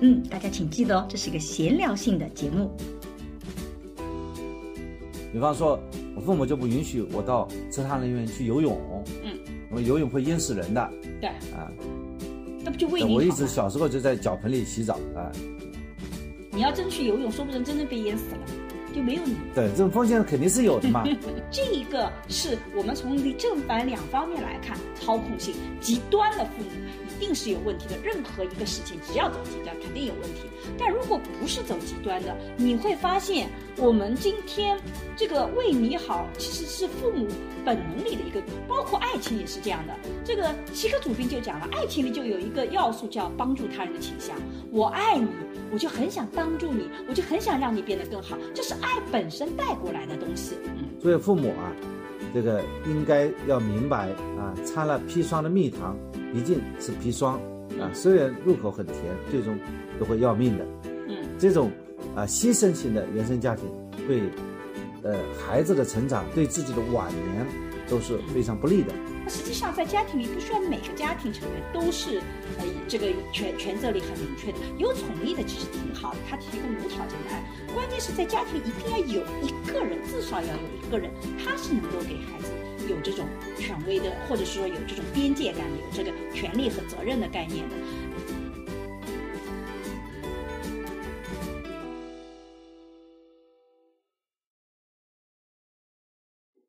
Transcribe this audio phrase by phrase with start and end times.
[0.00, 2.70] 嗯，大家请记得哦，这是一个闲聊性的节目。
[5.32, 5.78] 比方说，
[6.14, 8.78] 我父母就不允许我到池塘里面去游泳，
[9.22, 9.36] 嗯，
[9.70, 10.90] 因为游泳会淹死人的
[11.20, 11.70] 对，啊。
[12.62, 15.30] 那不就为你我一直小时候就在脚盆里洗澡啊。
[16.50, 18.40] 你要真去游泳，说不定真的被淹死了，
[18.94, 19.34] 就没有你。
[19.54, 21.04] 对，这种风险肯定是有的嘛。
[21.50, 26.70] 这一个是我们从正反两方面来看，操控性极端的父母
[27.03, 27.96] 一一定是有问题的。
[28.04, 30.40] 任何一个事情，只要走极端，肯定有问题。
[30.78, 34.78] 但如果不是走极端的，你会发现，我们今天
[35.16, 37.26] 这个为你好，其实是父母
[37.64, 39.94] 本能里的一个，包括爱情也是这样的。
[40.22, 44.36] 这个齐克·祖宾就讲了，爱情里就有一个要素叫帮助他人的倾向。
[44.70, 45.28] 我爱你，
[45.72, 50.56] 我就很想帮助你，我就很想让你变得更好，这是爱本身带过来的东西。
[50.76, 51.00] 嗯。
[51.00, 51.72] 作为父母啊，
[52.34, 55.96] 这个应该要明白啊，掺了砒霜的蜜糖
[56.34, 57.40] 毕竟是砒霜
[57.80, 58.96] 啊，虽然入口很甜，
[59.30, 59.56] 最终
[60.00, 60.66] 都会要命的。
[61.06, 61.70] 嗯，这种
[62.16, 63.64] 啊牺牲型的原生家庭，
[64.08, 64.22] 对
[65.04, 67.46] 呃孩子的成长，对自己的晚年
[67.88, 68.92] 都是非常不利的。
[69.28, 72.18] 实际上，在家庭里不需要每个家庭成员都是
[72.58, 77.42] 呃这个权权责力很明确的，有宠溺的其实挺好的，他提供无条件的爱。
[77.72, 82.50] 关键是在家庭一定要有一个人，至少要有一个人，他是能够给孩子
[82.88, 83.26] 有这种
[83.58, 87.76] 权威的，或者是说有这种边界感的，有这个权利和责任的概念的。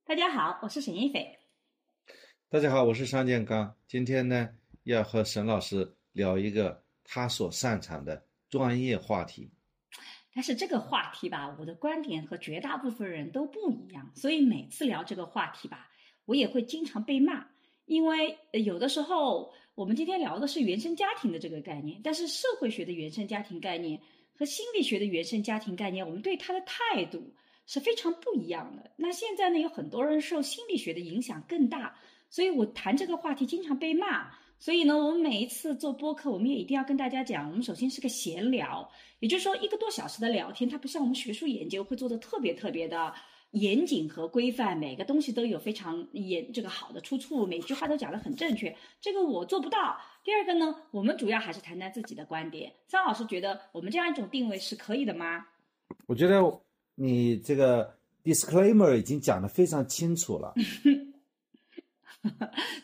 [0.06, 1.38] 大家好，我是沈一斐。
[2.48, 4.50] 大家好，我是商建刚，今天呢
[4.84, 9.52] 要和沈老师聊一个他所擅长的专业话题。
[10.34, 15.90] 但是这个话题吧，我的观点和绝大部分人都不一样，所以每次聊这个话题吧，
[16.26, 17.46] 我也会经常被骂。
[17.86, 24.00] 因为有的时候我们今天聊的是原生家庭的这个概念，但是社会学的原生家庭概念
[24.36, 27.34] 和心理学的原生家庭概念，我们对它的态度
[27.68, 28.92] 是非常不一样的。
[28.96, 31.96] 那现在呢，有很多人受心理学的影响更大，
[32.30, 34.32] 所以我谈这个话题经常被骂。
[34.58, 43.14] 所以呢，我们每一次做播客，我们也一定要跟大家讲，我们首先是个闲聊，也就是说一个多小时的聊天，它不像我们学术研究会做的特别特别的
[43.56, 49.98] 严谨和规范，每个东西都有非常严这个好的出处，每句话都讲得很正确，这个我做不到。
[50.24, 52.74] 第二个呢，我们主要还是谈谈自己的观点。
[52.88, 55.48] 张老师觉得我们这样一种定位是可以的吗？
[56.06, 56.42] 我觉得
[56.96, 60.54] 你这个 disclaimer 已经讲得非常清楚了。
[62.24, 62.32] 呃，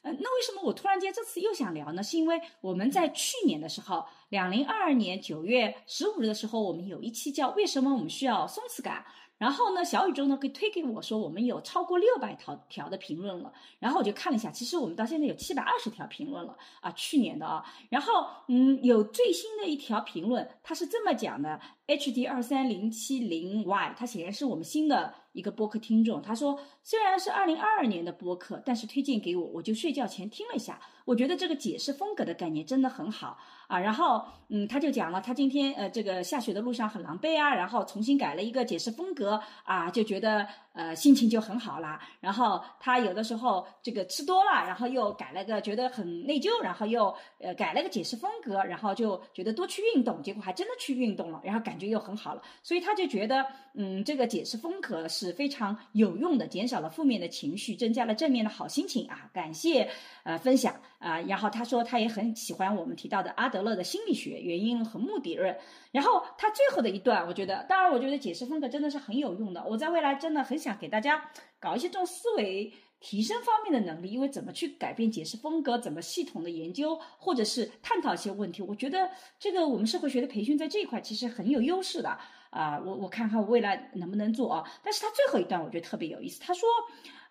[0.04, 2.04] 那为什么我突然间这次又想聊呢？
[2.04, 9.04] 是因为我们在去年的时候，两零二二年九月十五日的时候，我们有一期叫《为什么我们需要松弛感》。
[9.42, 13.52] 然后呢，小宇宙呢给推给我说，我们有超过六百条条的评论了。
[13.80, 17.66] 然后我就看了一下，其实我们到现在有七百二十条评论了啊，去年的啊。
[17.90, 21.60] 然后嗯，有最新的一条评论，它是这么讲的
[21.98, 26.22] ：HD 二三零七零 Y，他显然是我们新的一个播客听众。
[26.22, 30.80] 他说，虽然是二零二二年的播客，但是推荐给我，我就睡觉前听了一下。
[31.04, 33.38] 我觉得这个解释风格的概念真的很好
[33.68, 33.80] 啊。
[33.80, 42.00] 然后嗯，他就讲了，他今天呃这个下雪的路上很狼狈啊，然后重新改了一个解释风格啊，就觉得呃心情就很好啦。
[42.20, 52.42] 然后他有的时候这个吃多了，然后又改了个觉得很内疚，然后又呃改了个解释风格，然后就觉得多去运动，结果还真的去运动了，然后感觉又很好了。
[52.64, 59.30] 所以他就觉得嗯这个解释风格是非常有用的，减少了负面的情绪，增加了正面的好心情啊。
[59.34, 59.90] 感谢
[60.24, 60.74] 呃分享。
[61.02, 65.58] 啊，然后他说他也很喜欢我们提到的阿德勒的心理学原因和目的论。
[65.92, 69.66] 然后他最后的一段，我觉得，当然我觉得解释风格真的是很有用的。
[69.68, 79.10] 我在未来真的很想给大家搞一些这种思维提升方面的能力，因为怎么去改变解释风格，怎么系统的研究，或者是探讨一些问题，我觉得
[79.40, 82.16] 这个我们社会学的培训在这一块其实很有优势的
[82.52, 82.80] 啊。
[82.86, 84.72] 我我看看未来能不能做啊。
[84.84, 86.70] 但是他最后一段我觉得特别有意思，他说，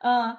[0.00, 0.36] 呃，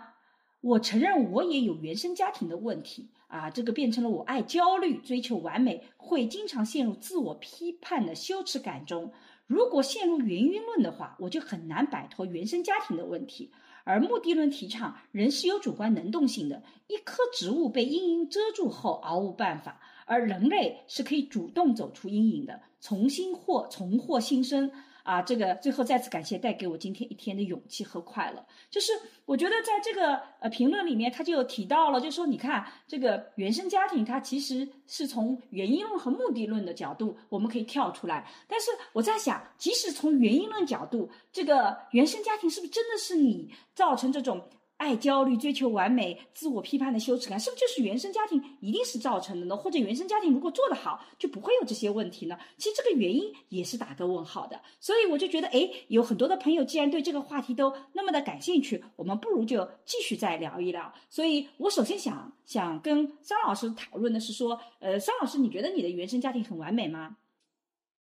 [0.60, 3.10] 我承认我也有原生家庭的问题。
[3.32, 9.14] 啊，这个变成了我爱焦虑、追求完美，会经常陷入自我批判的羞耻感中。
[9.48, 13.50] 如果陷入原因论的话，我就很难摆脱原生家庭的问题。
[13.86, 24.72] 而目的论提倡人是有主观能动性的，一棵植物被阴影遮住后毫无办法，而人类是可以主动走出阴影的，重新获重获新生。
[25.04, 28.46] 啊，这个最后再次感谢带给我今天一天的勇气和快乐。
[28.70, 28.92] 就是
[29.26, 38.30] 我觉得在这个呃评论里面，他就提到了，就说你看这个原生家庭，它其实是从原因论和目的论的角度，我们可以跳出来。
[38.48, 44.50] 但是我在想，即使从原因论角度，这个原生家庭是不是真的是你造成这种？
[44.82, 49.56] 爱焦虑、追求完美、自我批判的羞耻感，是不是就是原生家庭一定是造成的呢？
[49.56, 52.36] 或者原生家庭如果做得好，就不会有这些问题呢？
[52.58, 54.60] 其实这个原因也是打个问号的。
[54.80, 60.92] 所以我就觉得，哎，有很多的朋友既然对这个话题都那么的感兴趣，我们不如就继续再聊一聊。
[61.12, 67.18] 所以我首先想想跟桑老师讨论的是说，呃，桑老师，你觉得你的原生家庭很完美吗？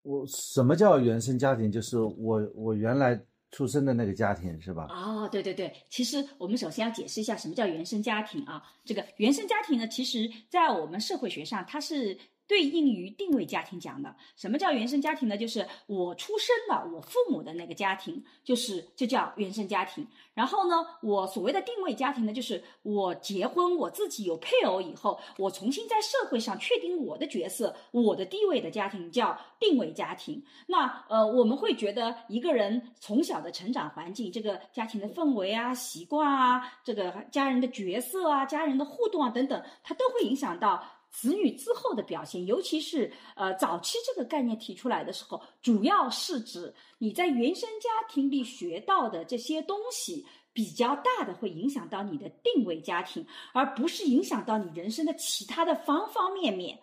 [0.03, 1.73] 我什么叫原生家庭？
[1.73, 3.21] 就是我我原来。
[3.51, 4.87] 出生的那个家庭是吧？
[4.91, 8.63] 哦，对对对，其实我们首先要解释一下什么叫原生家庭啊。
[8.85, 12.19] 这个原生家庭呢，其实在我们社会学上，它是。
[12.49, 15.37] 对应于定位家庭讲的，什么叫原生家庭呢？
[15.37, 20.07] 就是我出生的我父母的那个家庭，就是这叫原生家庭。
[20.35, 30.43] 然后呢，我所谓的定位家庭呢，就是我结婚，我自己有配偶以后，我重新在社会上确定我的角色、我的地位的家庭叫定位家庭。
[30.67, 40.83] 那呃，我们会觉得一个人从小的成长环境、这个家庭的氛围啊、习惯啊、这个家人的角色啊、家人的互动啊等等，它都会影响到。
[41.11, 56.79] 子女之后的表现，尤其是呃早期这个概念提出来的时候，主要是指你在原生家庭里学到的这些东西，比较大的会影响到你的定位家庭，而不是影响到你人生的其他的方方面面。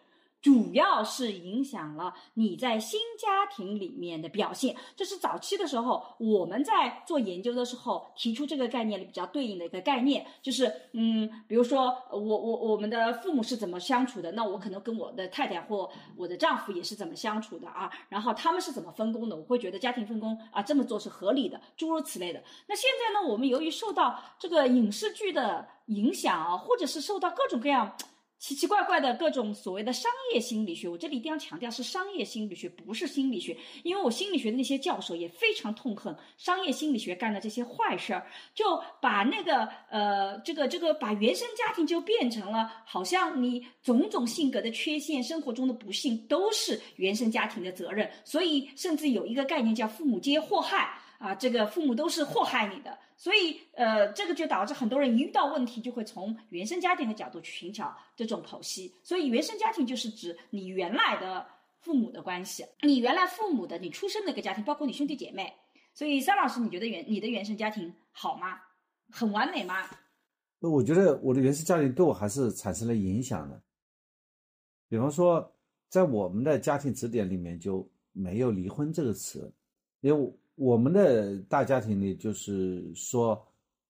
[0.46, 22.44] 主要是影响了你在新家庭里面的表现，这是早期的时候我们在做研究的时候提出这个概念里比较对应的一个概念，就是嗯，比如说我我我们的父母是怎么相处的，那我可能跟我的太太或我的丈夫也是怎么相处的啊，然后他们是怎么分工的，我会觉得家庭分工啊这么做是合理的，诸如此类的。
[22.68, 27.96] 那现在呢，我们由于受到这个影视剧的影响啊，或者是受到各种各样。
[28.38, 33.58] 奇奇怪怪的各种所谓的商业心理学，我这里一定要强调是商业心理学，不是心理学。
[33.84, 51.00] 因为我心理学的那些教授也非常痛恨商业心理学干的这些坏事儿，就把那个呃，这个这个把原生家庭就变成了好像你种种性格的缺陷、生活中的不幸都是原生家庭的责任，所以甚至有一个概念叫“父母皆祸害”。
[51.18, 58.94] 啊，这个父母都是祸害你的，所以呃，这个就导致很多人一遇到问题就会从原生家庭的角度去寻找这种剖析。
[59.02, 61.48] 所以原生家庭就是指你原来的
[61.80, 65.54] 父母的关系，你原来父母的你出生那个家庭，包括你兄弟姐妹。
[65.94, 68.60] 所以三老师，你觉得原你的原生家庭好吗？
[69.10, 69.88] 很完美吗？
[70.60, 73.62] 那我觉得我的原生家庭对我还是产生了影响的。
[74.90, 75.50] 比方说，
[75.88, 79.50] 在我们的家庭词典里面就没有离婚这个词，
[80.02, 80.32] 因为我。
[80.56, 83.46] 我们的大家庭里，就是说，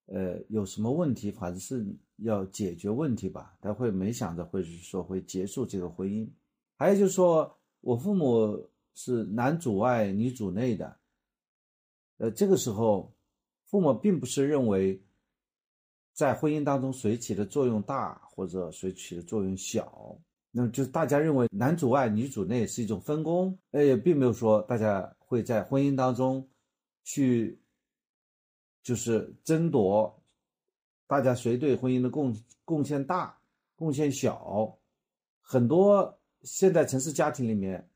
[0.08, 1.86] 呃，有什么问题，反正是
[2.18, 3.56] 要解决问题吧。
[3.62, 6.28] 他会没想着会是说会结束这个婚姻。
[6.76, 10.98] 还有就是说，我父母是男主外女主内的。
[12.18, 13.14] 呃，这个时候，
[13.68, 15.00] 父母并不是认为
[16.14, 20.18] 在婚姻当中谁起的作用大或者谁起的作用小，
[20.50, 26.48] 那么就是大家认为男主外女主内是一种分工，呃，也并没有说大家会在婚姻当中。
[27.06, 27.58] 去，
[28.82, 30.22] 就是争夺，
[31.06, 32.36] 大家谁对婚姻的贡
[32.66, 33.38] 贡献大，
[33.76, 34.76] 贡献小，
[35.40, 37.88] 很多现在城市家庭里面，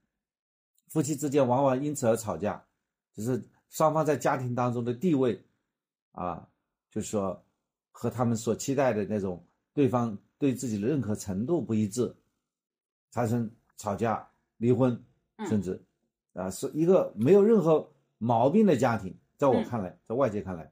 [0.89, 2.63] 夫妻之间往往因此而吵架，
[3.11, 5.43] 就是双方在家庭当中的地位，
[6.11, 6.47] 啊，
[6.91, 7.43] 就是说
[7.91, 12.15] 和他们所期待的那种对方对自己的认可程度不一致，
[13.09, 15.03] 产生吵架、离婚，
[15.47, 15.83] 甚至
[16.33, 17.91] 啊是一个没有任何。
[18.19, 20.71] 毛病的家庭，在我看来，在外界看来，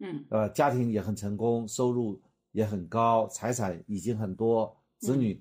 [0.00, 2.20] 嗯，呃，家庭也很成功，收入
[2.52, 5.40] 也很高，财产已经很多，子女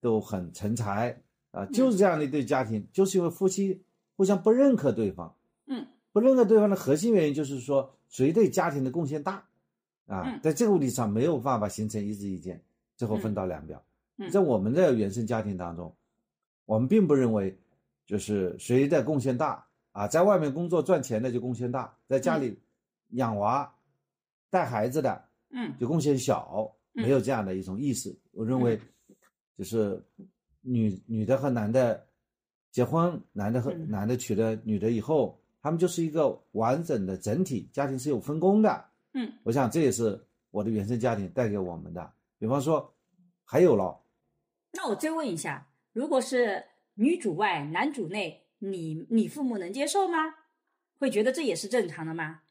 [0.00, 1.20] 都很成才，
[1.50, 3.82] 啊，就是这样的一对家庭，就是因为夫妻
[4.16, 5.34] 互相不认可对方，
[5.66, 9.48] 嗯，不认可对方的核心原因就是说谁对家庭的贡献大，
[10.06, 12.62] 啊，在这个问题上没有办法形成一致意见，
[12.96, 13.82] 最后分道扬镳。
[14.30, 15.96] 在我们的原生家庭当中，
[16.66, 17.58] 我们并不认为
[18.06, 19.66] 就是谁的贡献大。
[19.92, 22.58] 啊，在外面工作赚钱的就贡献大，在家里
[23.10, 23.72] 养娃、
[24.50, 28.18] 带孩子的，嗯，就贡献小，没有这样的一种意识。
[28.32, 28.80] 我认为，
[29.56, 30.02] 就是
[30.62, 32.06] 女女的和男的
[32.70, 38.84] 结婚，男的和男的娶了女的以后，他们就是一个完整的整体，家庭是有分工的。
[39.12, 40.18] 嗯，我想这也是
[40.50, 42.12] 我的原生家庭带给我们的。
[42.38, 42.92] 比方说，
[43.44, 44.00] 还有了，
[44.72, 45.68] 那我追问一下。
[45.92, 50.18] 如果是女主外男主内，你你父母能接受吗？
[50.98, 52.42] 会觉得这也是正常的吗？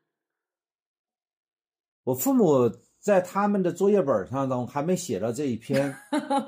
[2.04, 5.96] 我父母在他们的作业本上中还没写到这一篇，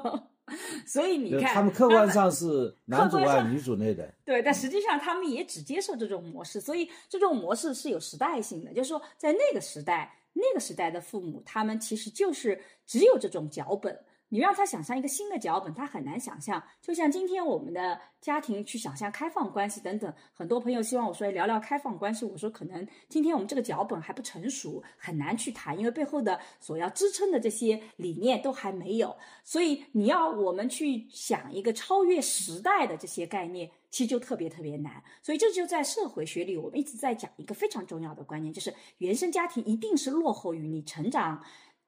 [0.86, 4.14] 所以你看，他们客观上是男主外女主内的。
[4.26, 14.04] 对，但实际上他们也只接受这种模式，所以这种模式是有时代性的，就是说在那个时代，那个时代的父母，他们其实就是只有这种脚本。
[14.34, 16.60] 你让他想象一个新的脚本，他很难想象。
[16.82, 29.16] 就像今天我们的家庭去想象开放关系等等，很多朋友希望我说聊聊开放关系，我说可能今天我们这个脚本还不成熟，很难去谈，因为背后的所要支撑的这些理念都还没有。
[29.44, 35.04] 所以你要我们去想一个超越时代的这些概念，其实就特别特别难。
[35.22, 41.40] 所以这就在社会学里，我们一直在讲一个非常重要的观念，就是原生家庭一定是落后于你成长。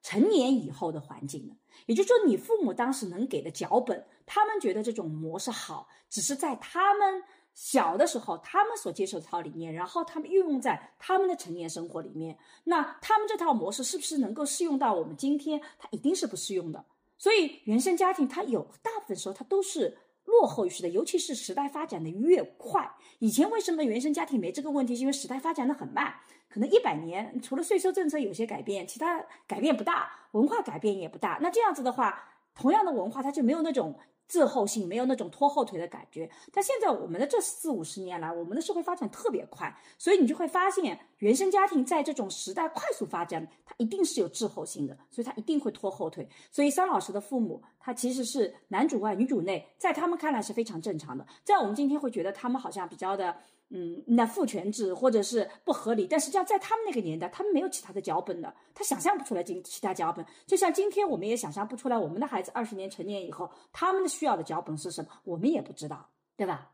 [0.06, 12.38] 成年以后的环境的，也就是说，你父母当时能给的脚本，他们觉得这种模式好，只是在他们小的时候，他们所接受这套理念，然后他们运用在他们的成年生活里面。
[12.62, 15.60] 那他们这套模式是不是能够适用到我们今天？
[15.76, 16.84] 它一定是不适用的。
[17.18, 22.88] 所以，原生家庭它有大部分时候它都是落后于时代，尤其是时代发展的越快。
[23.18, 24.94] 以前为什么原生家庭没这个问题？
[24.94, 26.14] 是因为时代发展的很慢。
[26.48, 31.38] 可能一百年，除了税收政策有些改变，其他改变不大，文化改变也不大。
[31.42, 32.22] 那这样子的话，
[32.54, 33.94] 同样的文化，它就没有那种
[34.26, 36.30] 滞后性，没有那种拖后腿的感觉。
[36.52, 46.26] 但现在我们的这四五十年来，我们的社会发展特别快，所以你就会发现，原生家庭在这种时代快速发展，它一定是有滞后性的，所以它一定会拖后腿。
[46.50, 53.36] 所以桑老师的父母，他其实是男主外女主内，在他们看来是非常正常的，在我们今天会觉得他们好像比较的。
[53.68, 60.24] 嗯，那父权制或者是不合理，但实际上在他们那个年代，他们没有其他的脚本的，他想象不出来今其他脚本。
[60.46, 66.70] 就像今天我们也想象不出来，我们的孩子二十年成年以后，他们的需要的脚本是什么，我们也不知道，对吧？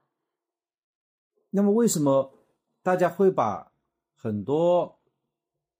[1.48, 2.34] 那么为什么
[2.82, 3.72] 大家会把
[4.14, 5.00] 很多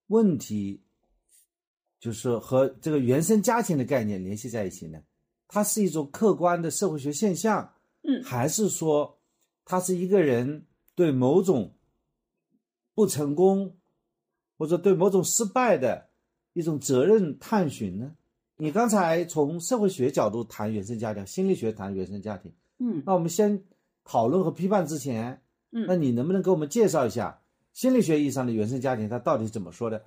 [0.07, 0.83] 问题，
[2.01, 5.03] 就是和这个原生家庭的概念联系在一起呢？
[5.47, 9.19] 它是一种客观的社会学现象，嗯，还是说
[9.67, 10.67] 它是一个人？
[11.03, 11.75] 对某种
[12.95, 13.77] 不成功，
[14.57, 16.11] 或者对某种失败的
[16.53, 18.15] 一种责任探寻呢？
[18.57, 23.65] 你刚才从社会学角度谈原生家庭，心理学谈原生家庭，嗯，那我们先
[24.05, 25.43] 讨论和批判之前，
[25.73, 27.43] 嗯，那你能不能给我们介绍一下
[27.73, 30.05] 心理学意义上的原生家庭它到底是怎么说的？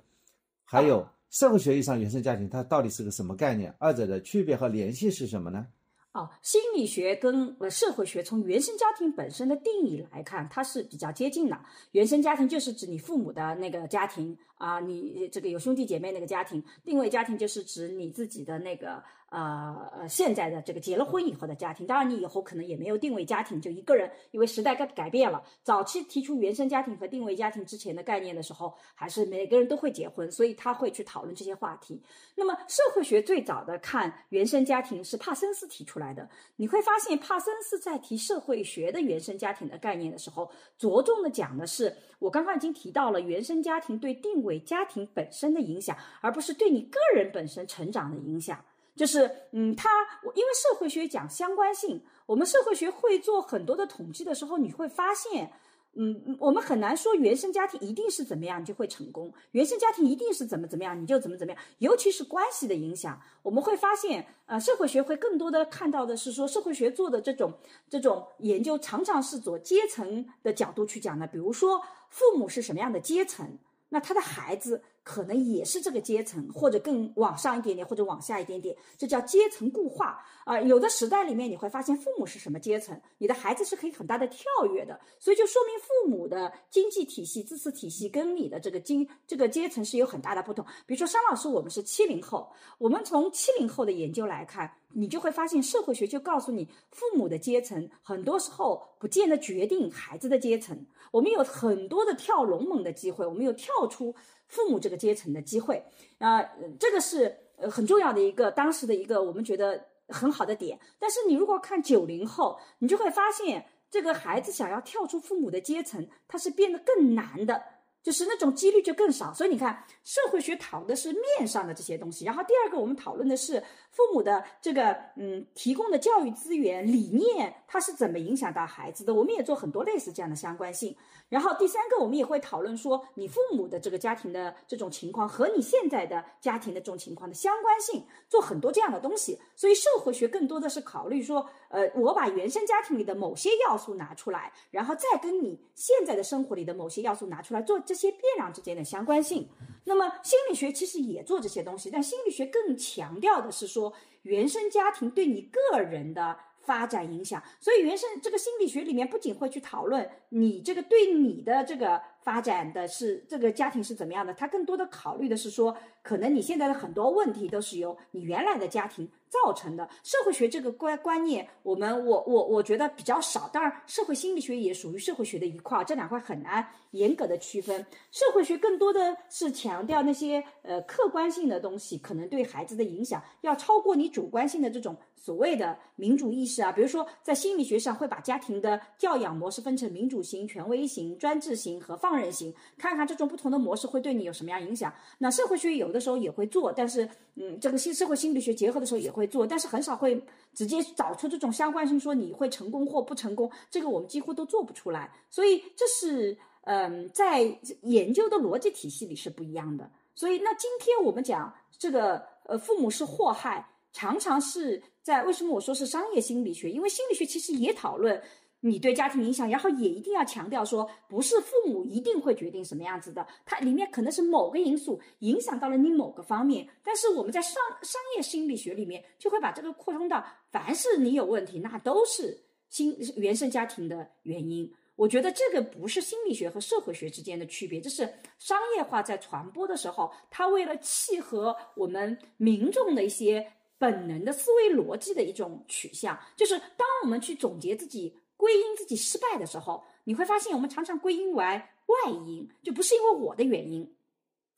[0.64, 3.74] 还有社会学意义上原生家庭它到底是个什么概念？
[3.78, 5.66] 二者的区别和联系是什么呢？
[6.16, 11.60] 哦，心理学跟呃社会学从原生家庭本身的定义来看，它是比较接近的。
[11.92, 19.02] 原生家庭就是指你父母的那个家庭啊，你这个有兄弟姐妹那个家庭；定位家庭就是指你自己的那个。
[19.36, 25.42] 呃呃，现在的这个结了婚以后的家庭，当然你以后可能也没有定位家庭，就一个人，因为时代改改变了。
[25.62, 32.00] 早期提出原生家庭和定位家庭之前的概念的时候，还是每个人都会结婚，所以他会去讨论这些话题。
[32.34, 36.26] 那么社会学最早的看原生家庭是帕森斯提出来的，
[36.56, 48.64] 你会发现帕森斯在提社会学的原生家庭的概念的时候，着重的讲的是我刚刚已经提到了原生家庭对定位家庭本身的影响，而不是对你个人本身成长的影响。
[48.96, 49.90] 就是，嗯，他，
[50.34, 55.52] 因为社会学讲相关性，我们社会学会做很多的统计的时候，你会发现，
[55.92, 61.62] 嗯，我们很难说原生家庭一定是怎么样，就会成功；原生家庭一定是怎么怎么样，你就怎么怎么样。
[61.78, 67.52] 尤其是关系的影响，我们会发现，呃，社会学会更多的看到的是说，社会学做的这种
[67.90, 71.26] 这种研究，常常是做阶层的角度去讲的。
[71.26, 74.82] 比如说，父母是什么样的阶层，那他的孩子。
[75.06, 80.60] 可能也是这个阶层，或者更往上一点点，或者往下一点点，这叫阶层固化啊。
[80.60, 90.66] 有的时代里面，你会发现父母是什么阶层，你的孩子是可以很大的跳跃的，所以就说明父母的经济体系、知识体系跟你的这个经这个阶层是有很大的不同。
[90.86, 100.86] 比如说，商老师，我们是七零后，我们从七零后的研究来看，你就会发现社会学就告诉你，父母的阶层很多时候不见得决定孩子的阶层。
[101.12, 104.14] 我们有很多的跳龙门的机会，我们有跳出。
[104.48, 105.84] 父母这个阶层的机会
[106.18, 106.40] 啊，
[106.78, 110.78] 这个是呃很重要的一个当时的一个我们觉得很好的点。
[111.00, 117.60] 但是你如果看九零后，你就会发现这个孩子想要跳出父母的阶层，他是变得更难的。
[118.06, 119.34] 就是那种几率就更少。
[119.34, 123.60] 所以你看，社会学讨论的是面上的这些东西，然后第二个我们讨论的是
[123.90, 129.12] 父母的这个嗯提供的教育资源理念，它是怎么影响到孩子的。
[129.12, 130.96] 我们也做很多类似这样的相关性。
[131.28, 139.40] 然后第三个，我们也会讨论说，你父母的这个家庭的这种情况和你现在的家庭的这种情况的相关性，做很多这样的东西。
[139.56, 149.46] 所以社会学更多的是考虑说，呃，我把原生家庭里的某些要素拿出来，然后再跟你现在的生活里的某些要素拿出来做这些变量之间的相关性。
[149.84, 153.92] 那么心理学其实也做这些东西，但心理学更强调的是说，
[154.22, 156.38] 原生家庭对你个人的。
[156.66, 169.88] 发展影响，所以原生这个心理学里面不仅会去讨论你这个对你的这个发展的是这个家庭是怎么样的，他更多的考虑的是说，可能你现在的很多问题都是由你原来的家庭造成的。
[170.02, 177.86] 社会学这个观观念，我们我我我觉得比较少，当然社会心理学也属于社会学的一块，这两块很难严格的区分。
[178.10, 184.96] 社会学更多的是强调那些呃客观性的东西，可能对孩子的影响要超过你主观性的这种。
[185.14, 194.92] 所谓的民主意识啊，比如说在心理学上会把家庭的教养模式分成民主型、权威型、专制型和放任型，看看这种不同的模式会对你有什么样影响。
[195.18, 200.20] 那社会学有的时候也会做，但是嗯，这个新社会心理学结合的时候也会做，但是很少会
[200.54, 205.12] 直接找出这种相关性，说你会成功或不成功，这个我们几乎都做不出来。
[205.30, 207.42] 所以这是嗯，在
[207.82, 209.90] 研究的逻辑体系里是不一样的。
[210.14, 213.68] 所以那今天我们讲这个呃，父母是祸害。
[213.92, 216.70] 常常是在为什么我说是商业心理学？
[216.70, 218.22] 因为心理学其实也讨论
[218.60, 226.68] 你对家庭影响，然后也一定要强调说，不是父母一定会决定什么样子的，它里面可能是某个因素影响到了你某个方面。
[226.82, 232.36] 但是我们在商商业心理学里面就会把这个扩充到，凡是你有问题，那都是
[232.68, 234.72] 新原生家庭的原因。
[234.96, 243.52] 我觉得这个不是心理学和社会学之间的区别，这是商业化在传播的时候，它为了契合我们民众的一些。
[243.78, 253.96] 本能的思维逻辑的一种取向，就是当我们去总结自己、归因自己失败的时候，你会发现我们常常归因为外因，就不是因为我的原因，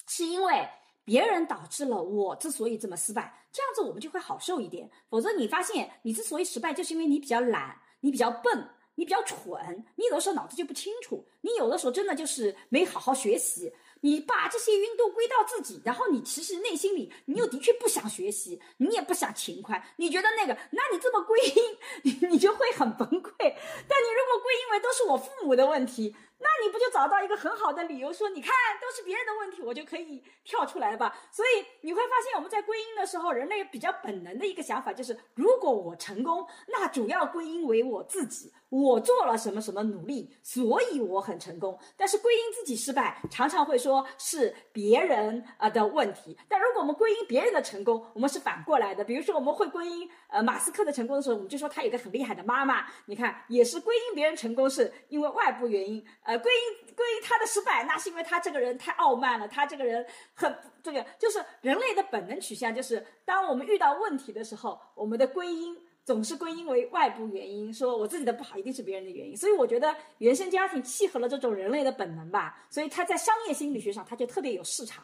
[0.06, 0.68] 是因为
[1.04, 4.90] 别人导致了我之所以这么失败，这样子我们就会好受一点。
[5.08, 13.72] 否则你发现你之所以失败，就是因为你比较懒，你比较笨，你比较蠢，你有的时候脑子就不清楚，你有的时候真的就是没好好学习。
[14.00, 23.32] 你把这些运动归到自己，然后你其实内心里你又的确不想学习，你也不想勤快，你觉得那个，那你这么 归因，你你就会很崩溃。
[23.38, 26.14] 但你如果归因为都是我父母的问题。
[26.40, 31.16] 那你不就找到一个很好的理由，说你看都是别人的问题，我就可以跳出来吧？
[31.32, 41.76] 所以你会发现，我们在归因的时候，人类比较本能的一个想法就是，如果我成功，那主要归因为我自己，我做了什么什么努力，所以我很成功。
[41.96, 46.38] 但是归因自己失败，常常会说是别人啊的问题。
[46.48, 49.02] 但如果我们归因别人的成功，我们是反过来的。
[49.02, 52.86] 比如说，我们会归因呃马斯克的成功的时候，我们就说他有个很厉害的妈妈。
[53.06, 56.06] 你看，也是归因别人成功是因为外部原因。
[56.28, 69.34] 呃，归因归因他的失败，那是因为他这个人太傲慢了，他这个人很这个，就是人类的本能取向，就是当我们遇到问题的时候，我们的归因总是归因为外部原因，说我自己的不好一定是别人的原因。
[69.34, 75.02] 所以我觉得原生家庭契合了这种人类的本能吧，所以他在商业心理学上他就特别有市场。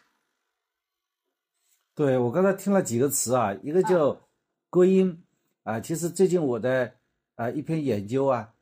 [1.94, 4.28] 对我刚才听了几个词啊，一个叫
[4.68, 5.24] 归因
[5.62, 6.92] 啊，其实最近我的
[7.36, 8.52] 啊一篇研究啊，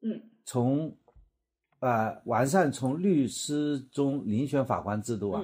[0.00, 0.96] 嗯，从。
[1.82, 5.42] 呃，完善从律师中遴选法官制度啊，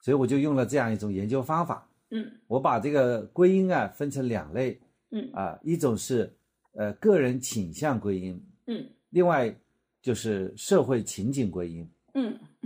[0.00, 1.88] 所以我就用了这样一种研究方法。
[2.10, 4.80] 嗯，我把这个归因啊分成两类。
[5.10, 6.32] 嗯，啊，一种是
[6.74, 8.40] 呃个人倾向归因。
[8.66, 9.52] 嗯，另外
[10.00, 11.90] 就是社会情景归因。
[12.14, 12.38] 嗯，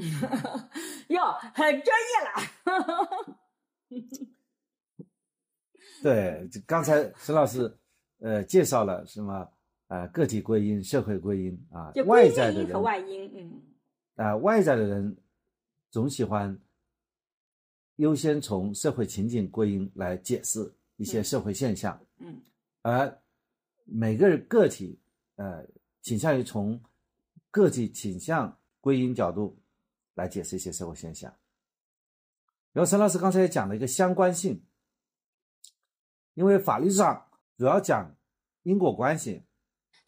[1.09, 2.33] 哟，很专业了。
[6.03, 7.75] 对，刚才沈老师
[8.21, 9.49] 呃介绍了什么？
[9.91, 13.61] 呃，个体归因、社会归因啊，外在的人和外因，嗯，
[14.15, 15.17] 啊，外在的人
[15.91, 16.57] 总喜欢
[17.97, 22.41] 优先从社会情景归因来解释一些社会现象，嗯，
[22.83, 23.21] 而
[23.85, 24.97] 每个人个体
[25.35, 25.67] 呃
[26.03, 26.81] 倾向于从
[27.51, 29.59] 个体倾向归因角度
[30.15, 31.35] 来解释一些社会现象。
[32.73, 34.63] 然后陈老师刚才也讲了一个相关性，
[36.35, 37.27] 因为法律上
[37.59, 38.15] 主要讲
[38.63, 39.43] 因果关系。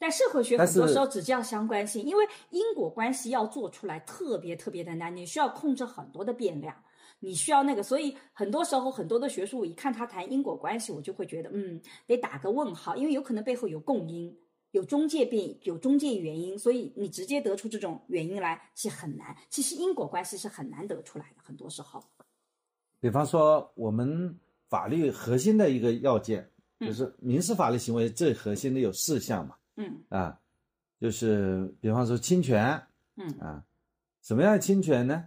[0.02, 6.74] 但社会学很多时候只叫相关性，因为因果关系要做出来特别特别的难，你需要控制很多的变量，
[7.20, 14.36] 你需要那个，所以很多时候很多的学术，我一看他谈因果关系，我就会觉得，嗯，得打个问号，因为有可能背后有共因，
[14.72, 19.36] 有中介变有中介原因，所以你直接得出这种原因来是很难。
[19.50, 22.02] 其实因果关系是很难得出来的，很多时候。
[22.98, 24.36] 比方说，我们
[24.68, 30.02] 法律核心的一个要件，嗯就是民事法律行为最核心的有四项嘛，嗯。
[30.08, 30.40] 啊，
[31.00, 32.82] 就是比方说侵权
[33.16, 33.28] 嗯。
[33.38, 33.64] 啊，
[34.22, 35.24] 什么样的侵权呢？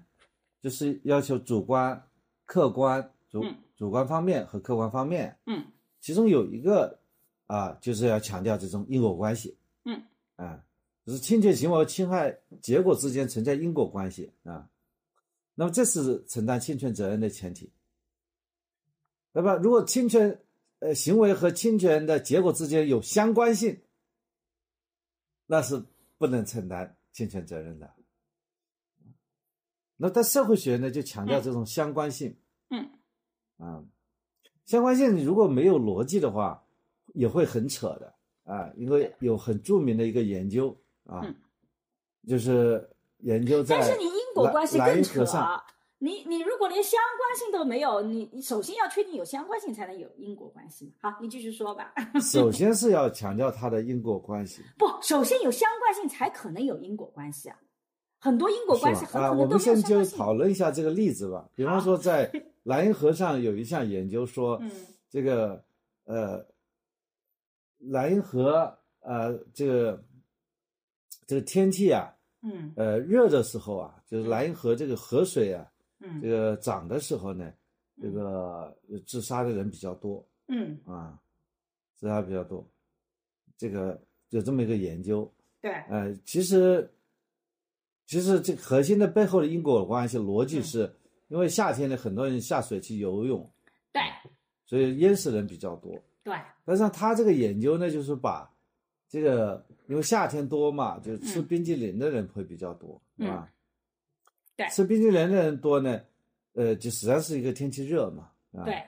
[0.61, 2.07] 就是要求主观、
[2.45, 3.55] 客观、主嗯。
[3.75, 5.65] 主观方面和客观方面，嗯。
[5.99, 6.99] 其中有一个
[7.47, 10.03] 啊，就是要强调这种因果关系，嗯。
[10.35, 10.63] 啊，
[11.05, 14.69] 就是侵权行为和侵害结果之间存在因果关系啊，
[15.53, 17.71] 那么这是承担侵权责任的前提。
[19.31, 20.39] 那么，如果侵权
[20.79, 23.79] 呃行为和侵权的结果之间有相关性，
[25.47, 25.83] 那是
[26.17, 27.93] 不能承担侵权责任的。
[29.97, 32.37] 那在社会学呢，就强调这种相关性。
[32.69, 32.89] 嗯
[33.57, 33.83] 啊，
[34.65, 36.65] 相关性你如果没有逻辑的话，
[37.13, 38.71] 也会很扯的啊。
[38.75, 41.35] 因为有很著名的一个研究啊，嗯
[42.27, 45.23] 就是研究在但是你因果关系更扯
[45.97, 50.91] 你你如果连相关性都没有，你你首先要确定有相关性才能有因果关系嘛。
[51.09, 51.93] 好，你继续说吧。
[52.21, 54.61] 首先是要强调它的因果关系。
[54.77, 57.57] 不，首先有相关性才可能有因果关系啊。
[58.19, 60.03] 很多因果关系啊，很可能都没有我们现在就。
[60.17, 61.49] 讨论一下这个例子吧。
[61.55, 62.31] 比方说，在
[62.63, 64.71] 莱茵河上有一项研究说，嗯
[65.09, 65.63] 这个
[66.05, 66.45] 呃，
[67.77, 70.03] 莱茵河呃，这个
[71.27, 75.71] 这个天气啊，嗯呃，热的时候啊，就是莱茵河这个河水啊，
[76.21, 77.51] 这嗯个涨的时候呢，
[78.01, 81.19] 这个自杀的人比较多嗯，啊，
[81.95, 82.67] 自杀比较多。
[83.57, 86.89] 这个有这么一个研究，对，呃，其实，
[88.05, 90.47] 其实这核心的背后的因果关系逻嗯。
[90.47, 90.93] 辑是，
[91.29, 93.49] 因为夏天呢，很多人下水去游泳，
[93.91, 94.01] 对
[94.65, 95.97] 所以淹死人比较多。
[96.23, 98.51] 对，但是他这个研究呢，就是把
[99.07, 101.47] 这个，因为夏天多嘛，就是吃嗯。
[101.47, 103.51] 冰激凌的人会比较多，嗯是吧？
[104.55, 106.01] 对吃冰激凌的人多呢，
[106.53, 108.63] 呃，就实际上是一个天气热嘛，啊。
[108.63, 108.81] 对，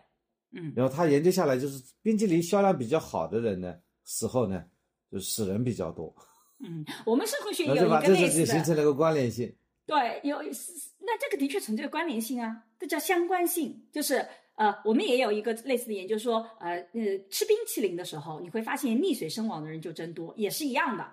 [0.52, 4.64] 嗯然后他研究下来，就是冰激凌销量比较好的人呢，死后呢，
[5.12, 6.16] 就死人比较多，
[6.60, 7.76] 嗯，我们社会学有？
[7.76, 9.56] 一个类似的是就形成，了个关联性。
[9.86, 10.42] 对，有
[11.00, 14.26] 那这个的确存在关联性啊，这叫相关性，就是。
[14.58, 21.08] 呃，我们也有一个类似的研究说，呃呃，吃冰淇淋的时候，你会发现溺水身亡的人就增多，也是一样的，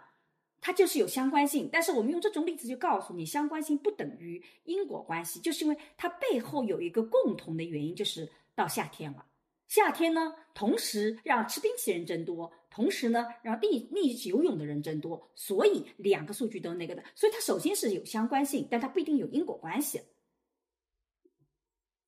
[0.64, 1.68] 它就是有相关性。
[1.70, 9.27] 但是我们用这种例子就告诉你，相关性不等于因果关系，就是因为它背后有一个共同的原因，就是到夏天了。
[9.68, 20.00] 夏天呢，同时让吃冰淇淋人增多，同时呢，让溺溺游泳的人增多，所以两个数据都那个的，所以它首先是有相关性，但它不一定有因果关系。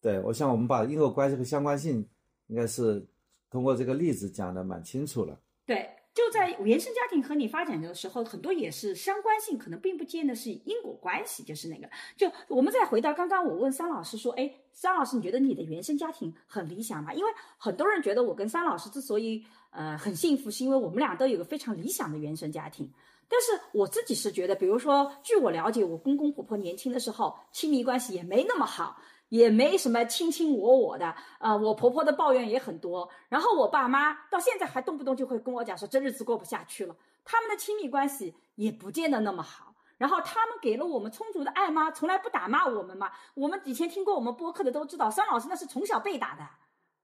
[0.01, 2.07] 对，我想我们把因果关系和相关性，
[2.47, 3.07] 应该是
[3.51, 5.39] 通过这个例子讲的蛮清楚了。
[5.65, 11.87] 对，就在原生家庭和你发展的时候，很多也是相关性，可能并不见得是因果关系，就是那个。
[12.17, 17.13] 就我们再回到刚刚我问桑老师说，哎，桑老师，你觉得你的原生家庭很理想吗？
[17.13, 22.91] 因为很多人觉得我跟桑老师之所以呃很幸福，是因为我们俩都有个非常理想的原生家庭。
[23.29, 28.97] 但是我自己是觉得，比如说，据我了解，我公公婆婆年轻的时候亲密关系也没那么好。
[29.29, 41.91] 也没什么卿卿我我的，啊，我婆婆的抱怨也很多，然后我爸妈到现在还动不动就会跟我讲说这日子过不下去了，他们的亲密关系也不见得那么好，然后他们给了我们充足的爱吗？
[41.91, 46.47] 从来不打骂我们嘛，我们以前听过我们播客的都知道，桑老师那是从小被打的，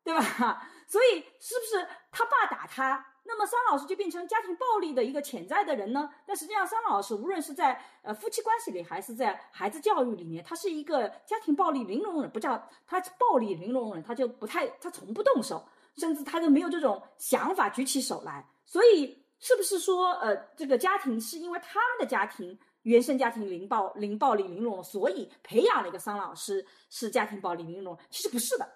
[0.05, 0.67] 对吧？
[0.87, 3.12] 所以是不是他爸打他？
[3.25, 6.11] 那么桑老师就变成家庭暴力的一个潜在的人呢？
[6.27, 15.65] 但实际上，桑老师无论是在呃夫妻关系里，还是在孩子教育里面，他是一个家庭暴力零容忍，不叫他暴力零容忍，他就不太，他从不动手，
[15.97, 18.45] 甚至他就没有这种想法举起手来。
[18.67, 28.05] 所以，是不是说呃，这个家庭是因为他们的家庭原生家庭零暴零暴力零容忍，所以培养了一个桑老师是家庭暴力零容忍？
[28.11, 28.69] 其实不是的。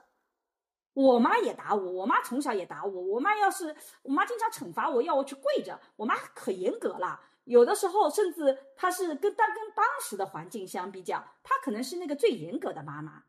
[0.96, 3.02] 我妈也打我，我妈从小也打我。
[3.02, 5.78] 我妈要是我妈经常惩罚我，要我去跪着。
[5.96, 13.24] 我妈可严格了，有的时候甚至她是跟当跟当时的环境相比较，她可能是那个最严格的妈妈，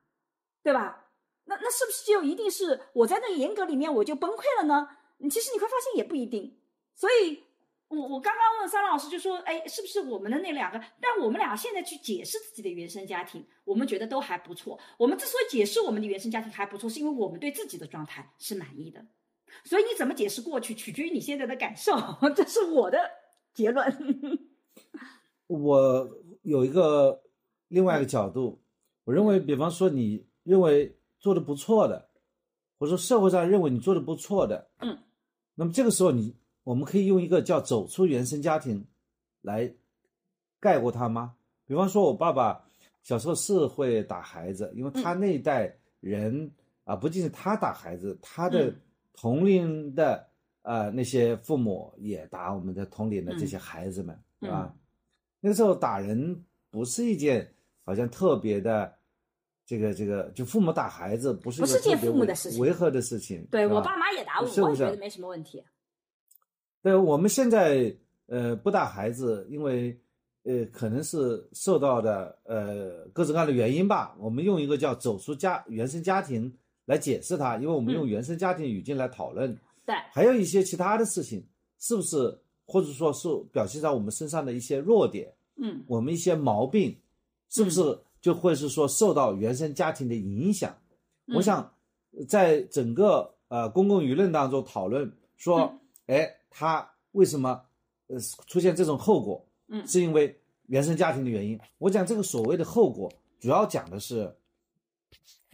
[0.64, 1.10] 对吧？
[1.44, 4.90] 那那是不是就一定是我在那个严格里面我就崩溃了呢？
[5.18, 6.58] 你其实你会发现也不一定。
[6.96, 7.44] 所以，
[7.90, 10.80] 我我刚刚问桑老师就说，哎，是不是我们的那两个？
[11.00, 14.78] 但我们俩现在去解释自己的原生家庭，我们觉得都还不错。
[14.98, 19.06] 我们之所以解释我们的原生家庭还不错，是因为我们对自己的状态是满意的。
[19.64, 21.94] 所以你怎么解释过去，取决于你现在的感受，
[22.36, 23.00] 这是我的
[23.54, 23.88] 结论。
[25.48, 26.10] 我
[26.42, 27.24] 有一个
[27.70, 28.62] 另外一个角度，
[29.06, 32.10] 我认为，比方说你认为做的不错的，
[32.78, 35.00] 或者说社会上认为你做的不错的，嗯，
[35.56, 36.36] 那么这个时候你
[36.68, 38.86] 我们可以用一个叫走出原生家庭
[39.42, 39.74] 来
[40.60, 41.34] 概括他吗？
[41.66, 42.62] 比方说，我爸爸
[43.04, 46.52] 小时候是会打孩子，因为他那一代人
[46.84, 48.76] 啊，不仅是他打孩子，他的
[49.14, 50.28] 同龄的
[50.64, 54.76] 呃那些父母也打我们的同龄的这些孩子们，对吧？
[55.40, 57.50] 那个时候打人不是一件
[57.86, 58.94] 好像特别的。
[59.66, 63.46] 这个这个，就父母打孩子不是不是件父母的事情，违和的事情。
[63.52, 65.62] 对我爸妈也打我，我觉得没什么问题。
[66.88, 67.94] 对，我们现在
[68.28, 70.00] 呃不打孩子，因为
[70.44, 74.16] 呃可能是受到的呃各种各样的原因吧。
[74.18, 76.50] 我们用一个叫走出家原生家庭
[76.86, 79.54] 来解释它，因为我们用原生家庭语境来讨论。
[79.86, 81.46] 对，还有一些其他的事情，
[81.78, 85.34] 是不是或者说是表现在我们身上的一些弱点？
[85.58, 86.98] 嗯，我们一些毛病，
[87.50, 88.00] 是不是？
[88.22, 90.74] 就会是说受到原生家庭的影响，
[91.36, 91.70] 我想，
[92.30, 97.62] 在整个呃公共舆论当中讨论说，哎，他为什么
[98.08, 99.46] 呃出现这种后果？
[99.68, 101.60] 嗯，是因为原生家庭的原因。
[101.78, 104.34] 我讲这个所谓的后果，主要讲的是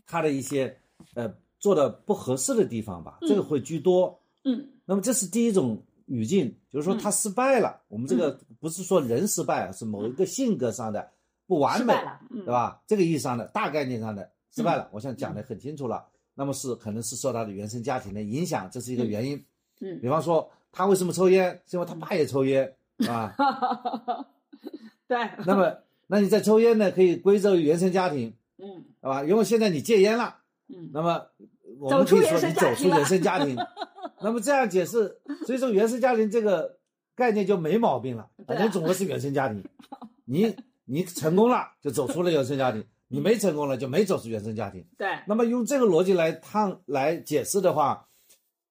[0.05, 0.77] 他的一些
[1.15, 4.19] 呃做的不合适的地方吧，这个会居多。
[4.43, 7.81] 嗯，那么这是第一种语境，就是说他失败了。
[7.87, 11.11] 我们这个不是说人失败，是某一个性格上的。
[11.45, 11.93] 不完美，
[12.29, 12.81] 对吧？
[12.87, 16.07] 这个意义上的大概念上的失败了，我想讲的很清楚了。
[16.33, 19.45] 那么是可能是受他的原生家庭的影响，这是一个原因。
[19.81, 22.75] 嗯，比方说他为什么抽烟，是因为他爸也抽烟，
[23.07, 23.33] 啊。
[25.07, 25.17] 对。
[25.45, 29.23] 那么，那你在抽烟呢，可以归咎于原生家庭，嗯，好吧？
[29.23, 31.27] 因为现在你戒烟了，嗯，那么
[31.79, 33.55] 我们可以说你走出原生家庭。
[34.21, 36.77] 那么这样解释，所以说原生家庭这个
[37.15, 38.27] 概念就没毛病了。
[38.45, 39.63] 反正总归是原生家庭，
[40.25, 40.55] 你。
[40.85, 44.85] 你成功了，就走出了原生家庭；你没成功了，就没走出原生家庭。
[44.97, 45.07] 对。
[45.27, 48.05] 那么用这个逻辑来探来解释的话，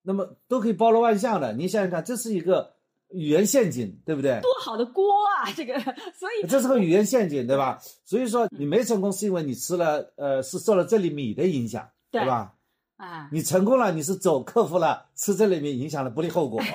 [0.02, 1.52] 那么都可以包罗万象的。
[1.52, 2.74] 你想想看，这是一个
[3.10, 4.40] 语言陷阱，对不对？
[4.40, 5.52] 多好的锅啊！
[5.56, 7.78] 这个，所以这是个语言陷阱，对吧？
[8.04, 12.54] 所以说你没成功是因为你吃了，呃，是受了这粒米的影响，对吧？
[12.96, 13.28] 啊。
[13.32, 16.60] 你成功了，你是走克服了吃这粒米影响的不利后果。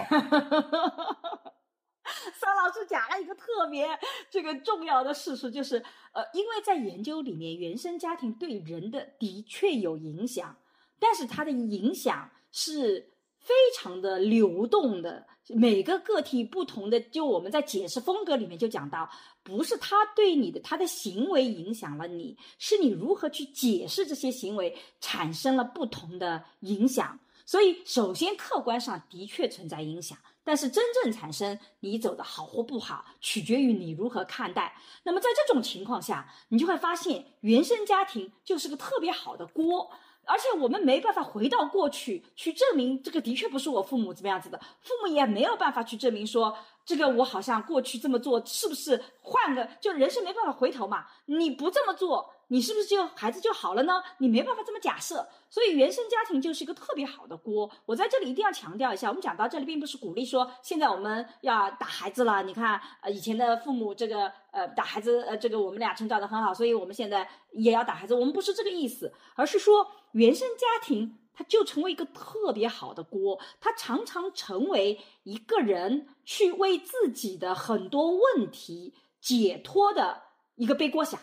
[2.67, 3.87] 老师讲了一个特别
[4.29, 5.77] 这个重要的事实，就是
[6.11, 10.53] 呃，因为在研究里面，原生家庭对人的的确有影响，
[10.99, 13.13] 但是它的影响是
[13.47, 16.99] 非常的流动的，每个个体不同的。
[16.99, 19.10] 就我们在解释风格里面就讲到，
[19.41, 27.17] 不是他对你的他的行为影响了你，是你如何去解释这些行为产生了不同的影响。
[27.45, 30.17] 所以，首先客观上的确存在影响。
[30.43, 34.77] 但是真正产生你走的好或不好，取决于你如何看待。
[35.03, 39.91] 那么在这种情况下，你就会发现原生家庭就是个特别好的锅，
[40.27, 51.05] 而且我们没办法回到过去去证明这个的确不是我父母怎么样子的，父母也没有办法去证明说这个我好像过去这么做是不是换个就人生没办法回头嘛？
[51.25, 52.33] 你不这么做。
[52.49, 54.01] 你是不是就孩子就好了呢？
[54.19, 57.69] 你没办法这么假设，所以原生家庭就是一个特别好的锅。
[57.85, 62.41] 我在这里一定要强调一下，我们讲到这里，并不是鼓励说现在我们要打孩子了。
[62.43, 68.15] 你看，呃，以前的父母这个呃打孩子，呃，这个我们俩成长的很好，所以我们现在也要打孩子。
[68.15, 69.85] 我们不是这个意思，而是说
[70.17, 80.23] 原生家庭它就成为一个特别好的锅，它常常成为一个人去为自己的很多问题解脱的
[80.56, 81.19] 一个背锅侠。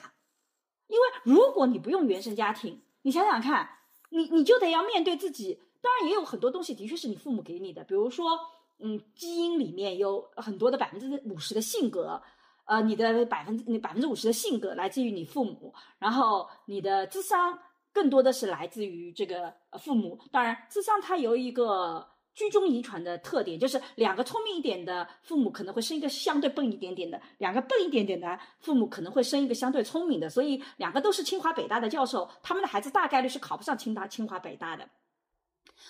[0.87, 3.68] 因为如果你不用原生家庭，你想想看，
[4.11, 5.61] 你你就得要面对自己。
[5.83, 8.38] 当然也有很多东西的确是你父母给你的，比如说，
[8.78, 12.22] 嗯，基因里面有很多的百分之五十的性格，
[12.66, 17.59] 呃，你的百分之你百分之五十的性格来自于你父母，然后你的智商
[17.94, 20.20] 更多的是来自于这个父母。
[20.30, 22.12] 当然，智商它有一个。
[22.35, 34.88] 居中遗传的特点就是两个聪明一点的父母可能会生一个相对笨一点点的，两个笨一点点的父母可能会生一个相对聪明的，所以两个都是清华北大的教授，他们的孩子大概率是考不上清大清华北大的。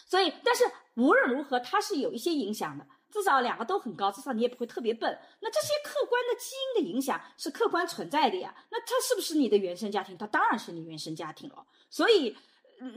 [0.04, 0.64] 所以，但是
[0.96, 5.18] 无论如何，它是有一些影响的，至少两个都很高，至少你也不会特别笨。
[5.40, 10.14] 那这些客观的基因的影响是客观存在的呀，那它是不是你的原生家庭？
[10.18, 11.64] 它当然是你原生家庭了。
[11.94, 12.36] 所以。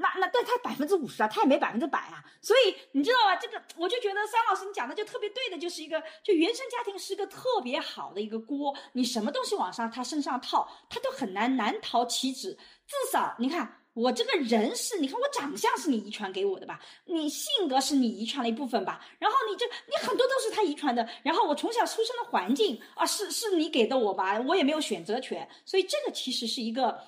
[0.02, 3.36] 那那但他百分之五十啊，他也没百分之百啊，所以你知道吧？
[3.36, 12.52] 这个我就觉得桑老师你讲的就特别对的，就是一个就原生家庭是一个特别好的一个锅，你什么东西往上他身上套，他都很难难逃其指。
[12.88, 27.00] 至少你看我这个人是，你看我长相是你遗传给我的吧，你性格是你遗传了一部分吧，然后你这你很多都是他遗传的，然后我从小出生的环境啊是是你给的我吧，我也没有选择权，所以这个其实是一个。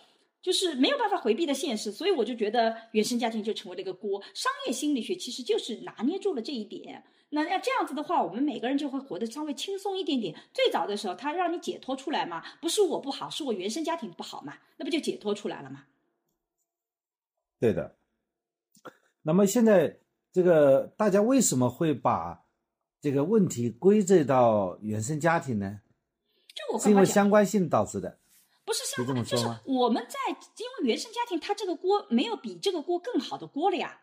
[0.42, 4.22] 就是没有办法回避的现实，所以我就觉得原生家庭就成为了一个锅。
[4.34, 7.04] 商业心理学其实就是拿捏住了这一点。
[7.32, 10.36] 那要这样子的话，我们每个人就会活得稍微轻松一点点。
[10.54, 15.86] 最早的时候，他让你解脱出来嘛，不是我不好，是我原生家庭不好嘛，那不就解脱出来了吗？
[17.60, 17.98] 对的。
[19.22, 20.00] 那么现在
[20.32, 22.46] 这个大家为什么会把
[23.02, 25.82] 这个问题归罪到原生家庭呢？
[26.48, 28.19] 就我是因为相关性导致的。
[28.70, 34.02] 不是相可以这么关，就是我们在因为原生家庭，他这个锅没有比这个锅更好的锅了呀。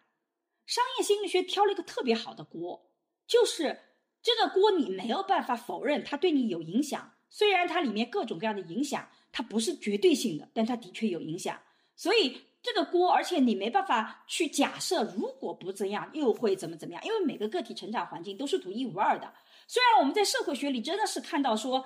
[0.67, 2.91] 商业心理学挑了一个特别好的锅，
[3.29, 3.79] 就是
[4.21, 11.57] 这个锅你没有办法否认它对你有影响，虽然它里面各种各样的影响，它不是绝对性的，但它的确有影响。
[11.95, 19.33] 所以这个锅，而且你没办法去假设，如果不这样又会怎么怎么样，因为每个个体成长环境都是独一无二的。
[19.69, 21.85] 虽然我们在社会学里真的是看到说，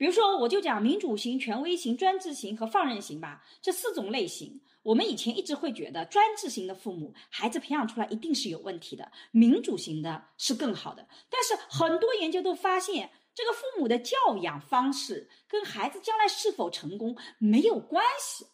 [0.00, 4.58] 比如说我就讲民主型、权威型、专制型和放任型吧，这四种类型。
[4.82, 11.06] 我们以前一直会觉得专制型的父母，孩子培养出来一定是有问题的；民主型的是更好的。
[11.28, 18.46] 但是很多研究都发现，这个父母的教养方式跟孩子将来是否成功没有关系。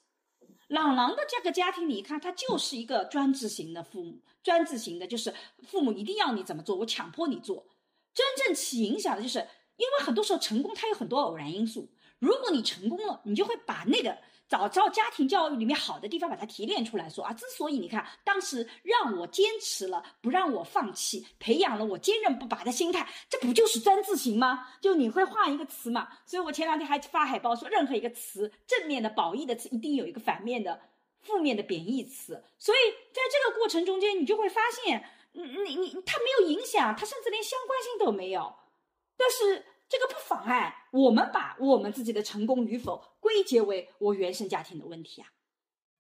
[0.66, 5.32] 朗朗的这个家庭，你看，他就是一个专制型的父母，专制型的，就是
[5.62, 7.68] 父母一定要你怎么做，我强迫你做。
[8.12, 11.88] 真正起影响的就是，因为很多时候成功它有很多偶然因素。
[12.18, 14.16] 如果你成功了，你就会把那个
[14.48, 24.66] 早教家庭教育里面好的地方把它提炼出来，说啊，之所以你看当时让我坚持了，不让我放弃，培养了我坚韧不拔的心态，这不就是专制型吗？
[24.80, 26.08] 就你会换一个词嘛？
[26.24, 30.80] 所以我前两天还发海报说，任何一个词正面的褒义的词一定有一个反面的
[31.20, 32.42] 负面的贬义词。
[32.58, 32.78] 所以
[33.12, 38.54] 在这个过程中间，你就会发现，你你你它没有影响，它甚至连相关性都没有。
[39.16, 45.28] 但是这个不妨碍我们把我们自己的成功与否归结为我原生家庭的问题啊。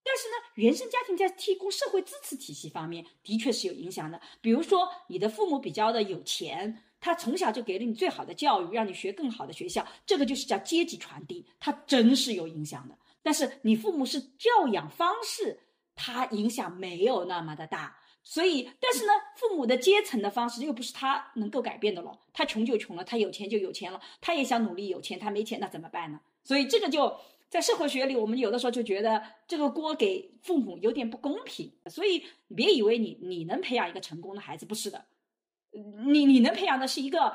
[0.02, 4.20] 但是呢，原生家庭在提供社会支持体系方面的确是有影响的。
[4.40, 12.96] 比如说，你的父母比较的有钱，他从小就给了你最好的教育，让你学更好的学校，这个就是叫阶级传递，它真是有影响的。
[13.20, 15.58] 但是你父母是教养方式，
[15.96, 17.98] 它影响没有那么的大。
[18.28, 22.18] 所以，但是呢，父母的阶层的方式又不是他能够改变的咯。
[22.32, 26.20] 他穷就穷了，他有钱就有钱了，他也想努力有钱，他没钱那怎么办呢？
[26.42, 27.16] 所以这个就
[27.48, 31.72] 在社会学里，我们有的时候就觉得这个锅给父母有点不公平。
[31.88, 32.24] 所以
[32.56, 35.06] 别以为你你能培养一个成功的孩子，不是的，
[35.70, 37.32] 你你能培养的是一个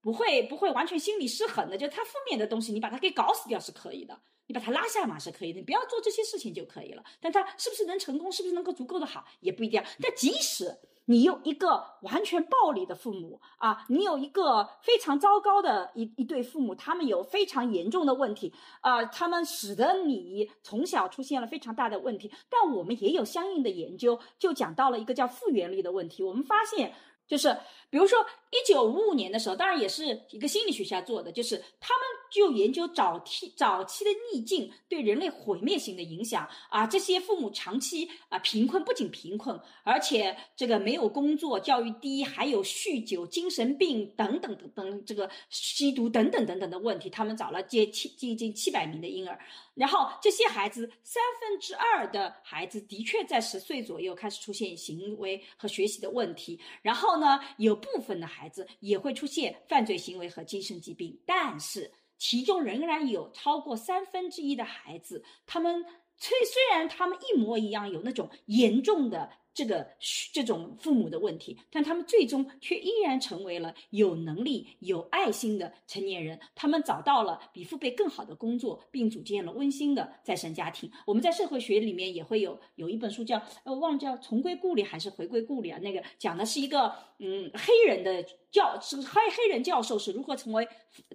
[0.00, 4.18] 不会不会完全心理失衡的，就他负面的东西，你把他给搞死掉是可以的。
[4.50, 7.04] 你把他拉下马是可以的，你不要做这些事情就可以了。
[7.20, 9.80] 但他是不是能成功，是不是能够足够的好，也不一定。
[10.02, 22.32] 但即使你有一个完全暴力的父母啊，你有一个非常糟糕的一一对父母，他们有非常严重的问题啊，他们使得你从小出现了非常大的问题。
[22.48, 26.24] 但我们也有相应的研究，就讲到了一个叫复原力的问题。
[26.24, 26.92] 我们发现。
[27.30, 27.56] 就是
[27.88, 28.18] 比如说，
[28.50, 36.86] 一九五五年的时候，当然也是一个心理学家做的，就是他们就研究早期早期的逆境对人类毁灭性的影响啊。
[36.86, 47.10] 这些父母长期啊贫困，不仅贫困，而且这个没有工作，教育低，还有酗酒、精神病等等等等，这个吸毒等等等等的问题。
[47.10, 49.38] 他们找了接七接近七百名的婴儿，
[49.74, 61.90] 然后这些孩子三分之二的孩子的确在十岁左右开始出现行为和学习的问题，然后呢，有部分的孩子也会出现犯罪行为和精神疾病，但是
[62.20, 65.82] 其中仍然有超过三分之一的孩子，他们
[66.18, 69.88] 虽虽然他们一模一样有那种严重的这个
[70.32, 76.38] 这种父母的问题，但他们最终却依然成为了有能力、有爱心的成年人。
[76.54, 80.90] 他们找到了比父辈更好的工作，并组建了温馨的再生家庭。
[81.06, 85.78] 我们在社会学里面也会有有一本书叫呃，忘了叫重归故里还是回归故里啊？
[85.82, 90.66] 那个讲的是一个嗯黑人的教是黑黑人教授是如何成为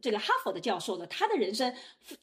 [0.01, 1.73] 这个哈佛的教授的，他的人生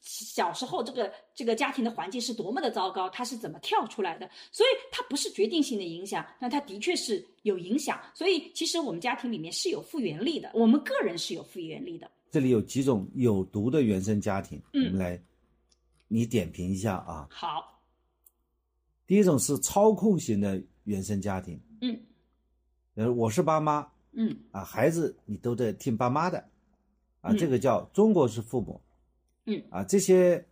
[0.01, 4.31] 小时候这个这个家庭的环境是多么的糟糕，他是怎么跳出来的？
[4.51, 8.01] 所以他不是决定性的影响，但他的确是有影响。
[8.15, 12.11] 所以其实我们家庭里面是有复原力的，我们个人是有复原力的。
[12.31, 15.23] 这里有几种有毒的原生家庭，嗯我们来
[16.09, 17.29] 你点评一下啊。
[17.31, 17.79] 好，
[19.07, 22.01] 第一种是操控型的原生家庭，嗯
[22.95, 24.37] 呃，我是爸妈嗯。
[24.51, 26.39] 啊，孩子你都得听爸妈的，
[27.21, 27.37] 啊，嗯。
[27.37, 28.81] 这个叫中国式父母，
[29.47, 29.63] 嗯。
[29.71, 30.45] 啊，这些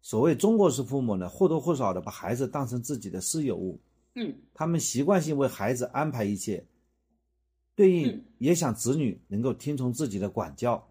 [0.00, 3.80] 所谓中国式父母呢，或多或少的把孩子当成自己的私有物，
[4.14, 4.34] 嗯。
[4.54, 6.64] 他们习惯性为孩子安排一切，
[7.74, 8.24] 对应嗯。
[8.38, 10.88] 也想子女能够听从自己的管教。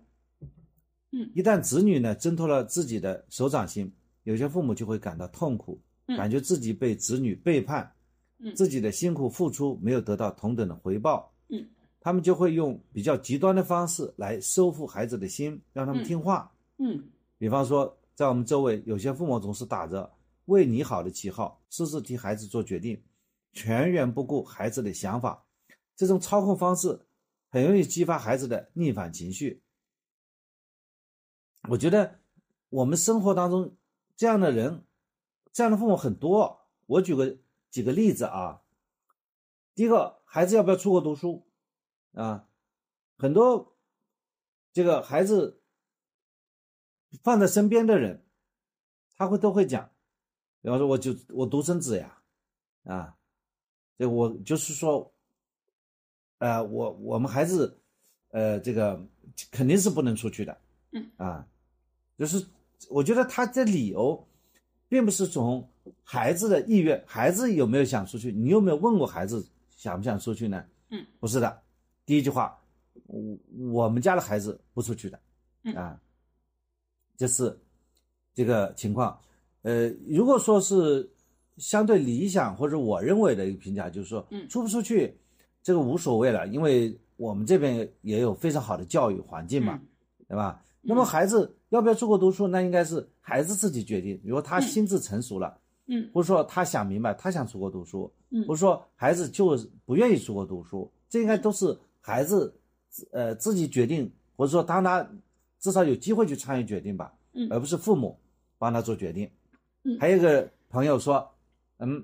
[1.12, 1.32] 嗯。
[1.34, 3.92] 一旦子女呢挣脱了自己的手掌心，
[4.24, 6.18] 有些父母就会感到痛苦，嗯。
[6.18, 7.92] 感觉自己被子女背叛，
[8.40, 8.54] 嗯。
[8.56, 11.68] 自己的辛苦付出没有得到同等的回报，嗯，
[12.00, 16.52] 他们就会用比较极端的方式来收复孩子的心，让他们听话。
[16.78, 17.04] 嗯
[17.38, 20.12] 比方说，在我们周围，有些父母总是打着
[20.46, 23.02] 为你好的旗号，私自替孩子做决定，
[23.54, 25.46] 全然不顾孩子的想法。
[25.96, 27.00] 这种操控方式
[27.50, 29.62] 很容易激发孩子的逆反情绪。
[31.70, 32.20] 我觉得
[32.70, 33.76] 我们生活当中
[34.16, 34.84] 这样的人，
[35.52, 36.62] 这样的父母很多。
[36.86, 37.38] 我举个
[37.70, 38.62] 几个例子啊。
[39.76, 41.46] 第一个，孩子要不要出国读书
[42.14, 42.46] 啊？
[43.18, 43.76] 很多
[44.72, 45.62] 这个孩子
[47.22, 48.24] 放在身边的人，
[49.18, 49.90] 他会都会讲，
[50.62, 52.22] 比方说，我就我独生子呀，
[52.86, 53.18] 啊，
[53.98, 55.14] 这我就是说，
[56.38, 57.78] 呃，我我们孩子，
[58.30, 59.06] 呃，这个
[59.52, 60.58] 肯定是不能出去的，
[60.92, 61.46] 嗯啊，
[62.18, 62.46] 就是
[62.90, 64.26] 我觉得他的理由，
[64.88, 65.70] 并不是从
[66.04, 70.66] 孩子的意愿，孩子有没有想出去，你有没有问过孩子想不想出去呢？
[70.90, 71.62] 嗯，不是的，
[72.10, 72.58] 第一句话，
[73.06, 73.38] 我
[73.72, 75.20] 我们家的孩子不出去的，
[75.62, 76.02] 嗯啊，
[77.16, 77.56] 这是
[78.34, 79.16] 这个情况。
[79.62, 81.08] 呃，如果说是
[81.58, 85.16] 相对理想或者我认为的一个评价，就是说，嗯出不出去
[85.62, 89.88] 这个无所谓了，因为我们这边也有非常好的教育环境嘛，嗯
[90.30, 90.66] 对吧？
[90.82, 94.20] 那么孩子要不要出国读书，那应该是孩子自己决定。
[94.26, 95.56] 如果他心智成熟了，
[95.86, 101.78] 嗯或者说他想明白，他想出国读书，嗯或者说孩子就是不愿意出国读书，这应该都是
[102.10, 102.60] 孩子
[103.12, 105.08] 呃自己决定，或者说当他
[105.60, 108.20] 至少有机会去参与决定吧，嗯而不是父母
[108.58, 109.30] 帮他做决定。
[109.84, 111.32] 嗯还有一个朋友说，
[111.78, 112.04] 嗯，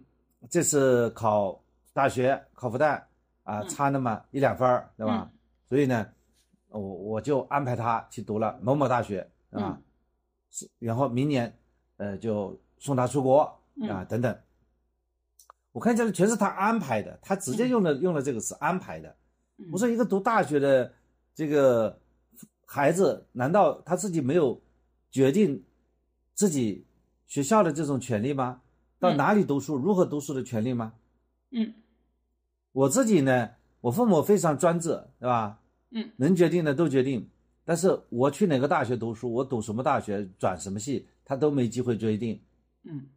[0.50, 1.60] 这次考
[1.92, 3.02] 大学考复旦
[3.44, 5.32] 啊，嗯差那么一两分儿，对吧？
[5.68, 6.08] 所以呢，
[6.70, 9.76] 我我就安排他去读了某某大学，对吧？
[9.76, 9.84] 嗯
[10.52, 11.52] 是，然后明年，
[11.98, 14.38] 呃，就送他出国嗯啊，等等。
[15.74, 19.14] 我看见的全是他安排的，他直接用了、用了这个词安排的。
[19.58, 20.94] 嗯我说一个读大学的
[21.34, 22.00] 这个
[22.66, 24.62] 孩子，难道他自己没有
[25.12, 25.64] 决定
[26.34, 26.86] 自己
[27.26, 28.62] 学校的这种权利吗？
[29.00, 30.94] 到嗯哪里读书、如何读书的权利吗？
[31.52, 31.74] 嗯
[32.72, 33.50] 我自己呢，
[33.80, 34.90] 我父母非常专制，
[35.20, 35.62] 对吧？
[35.92, 37.30] 嗯，能决定的都决定，
[37.64, 42.42] 但是我去哪个大学读书，我读什么大学，转什么系，他都没机会决定，
[42.84, 43.08] 嗯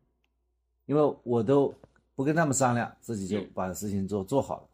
[0.86, 1.74] 因为我都
[2.14, 4.68] 不跟他们商量，自己就嗯把事情做做好了。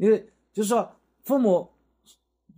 [0.00, 0.90] 嗯，因为就是说，
[1.22, 1.70] 父母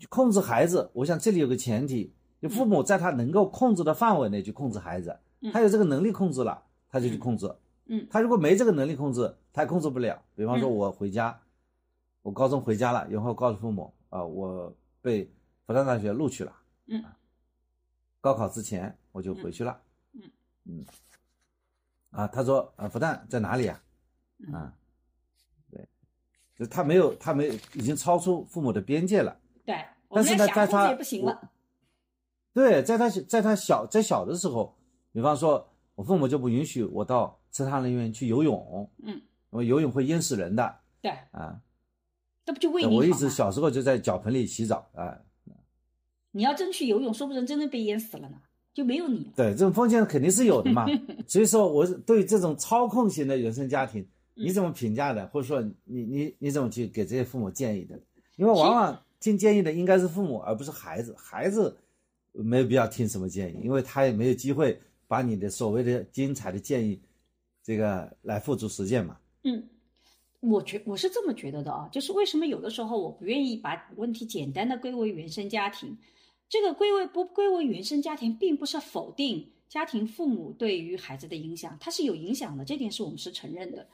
[0.09, 7.53] 控制孩子，我想这里有个前提，就父母在他能够控制的范围内去控制孩子，嗯他有这个能力控制了，他就去控制。
[7.86, 10.22] 嗯他如果没这个能力控制，他也控制不了。
[10.36, 11.38] 比方说，嗯我回家，
[12.22, 15.30] 我高中回家了，然后告诉父母啊、我被
[15.66, 16.57] 复旦大学录取了。
[16.86, 17.03] 嗯
[18.20, 19.80] 高考之前我就回去了。
[20.12, 20.30] 嗯
[20.64, 20.84] 嗯
[22.11, 23.82] 啊，他说啊，复旦在哪里啊？
[24.38, 24.82] 嗯啊，对，
[26.63, 29.37] 就他没有，他没有，已经超出父母的边界了。
[29.65, 31.51] 对，但是呢在他也不行了。
[32.55, 34.77] 对，在他在他小在小的时候，
[35.11, 39.15] 比方说，我父母就不允许我到池塘里面去游泳，嗯，
[39.51, 41.61] 因为游泳会淹死人的对，啊。
[42.45, 43.13] 这不就为你我一？
[43.13, 45.17] 直小时候就在脚盆里洗澡啊。
[46.33, 48.37] 你要真去游泳，说不定真的被淹死了呢，
[48.75, 49.33] 就没有你了。
[49.37, 50.87] 对，这种风险肯定是有的嘛。
[51.29, 55.26] 所以说，我对这种操控型的原生家庭，嗯你怎么评价的？
[55.28, 58.01] 或者说你你你怎么去给这些父母建议的？
[58.37, 61.14] 因为往往听建议的应该是父母，而不是孩子。
[61.16, 61.76] 孩子
[62.33, 67.01] 没有必要听什么建议，因为他也没有机会把你的所谓的精彩的建议，
[67.62, 69.18] 这个来付诸实践嘛。
[69.45, 69.62] 嗯，
[70.41, 75.99] 我觉我是这么觉得的啊，就是为什么有的时候我不愿意把问题简单的归为原生家庭，
[76.49, 83.87] 这个归为不归为原生家庭，并不是否定家庭父母对于孩子的影响，它是有影响的，这点是我们是承认的。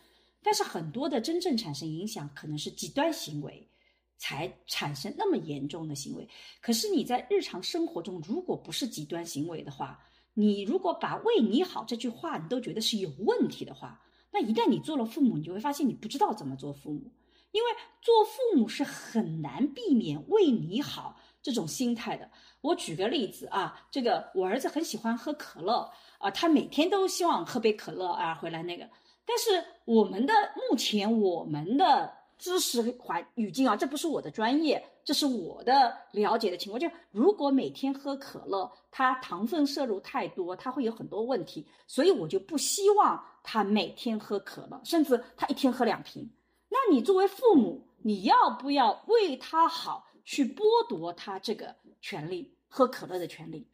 [0.48, 3.68] 但是很多的真正产生影响，可能是极端行为
[4.16, 6.26] 才产生那么严重的行为。
[6.62, 14.00] 可是你在日常生活中，如果不是极端行为的话，你如果把“为你好”这句话你都觉得是有问题的话，
[14.32, 17.12] 那一旦你做了父母，你就会发现你不知道怎么做父母，
[17.50, 17.70] 因为
[18.00, 22.30] 做父母是很难避免为你好这种心态的。
[22.62, 28.88] 我举个例子啊，这个我儿子很喜欢喝可乐啊，他每天都希望喝杯可乐啊回来那个。
[29.28, 36.80] 但是我们的目前我们的知识环语境啊，这不是我的专业，这是我的了解的情况。
[36.80, 46.30] 就如果每天喝可乐，它糖分摄入太多，它会有很多问题，所以我就不希望他每天喝可乐，甚至他一天喝两瓶。
[46.70, 53.66] 那你作为父母，你要不要为他好，去剥夺他这个权利，喝可乐的权利？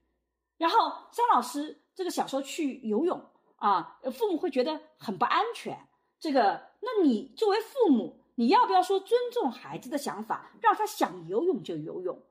[0.57, 3.23] 然后张老师这个小时候去游泳
[3.57, 5.89] 啊，父母会觉得很不安全。
[6.19, 12.23] 这个，那你作为父母，你要不要说尊重孩子的想法，让他想游泳就游泳？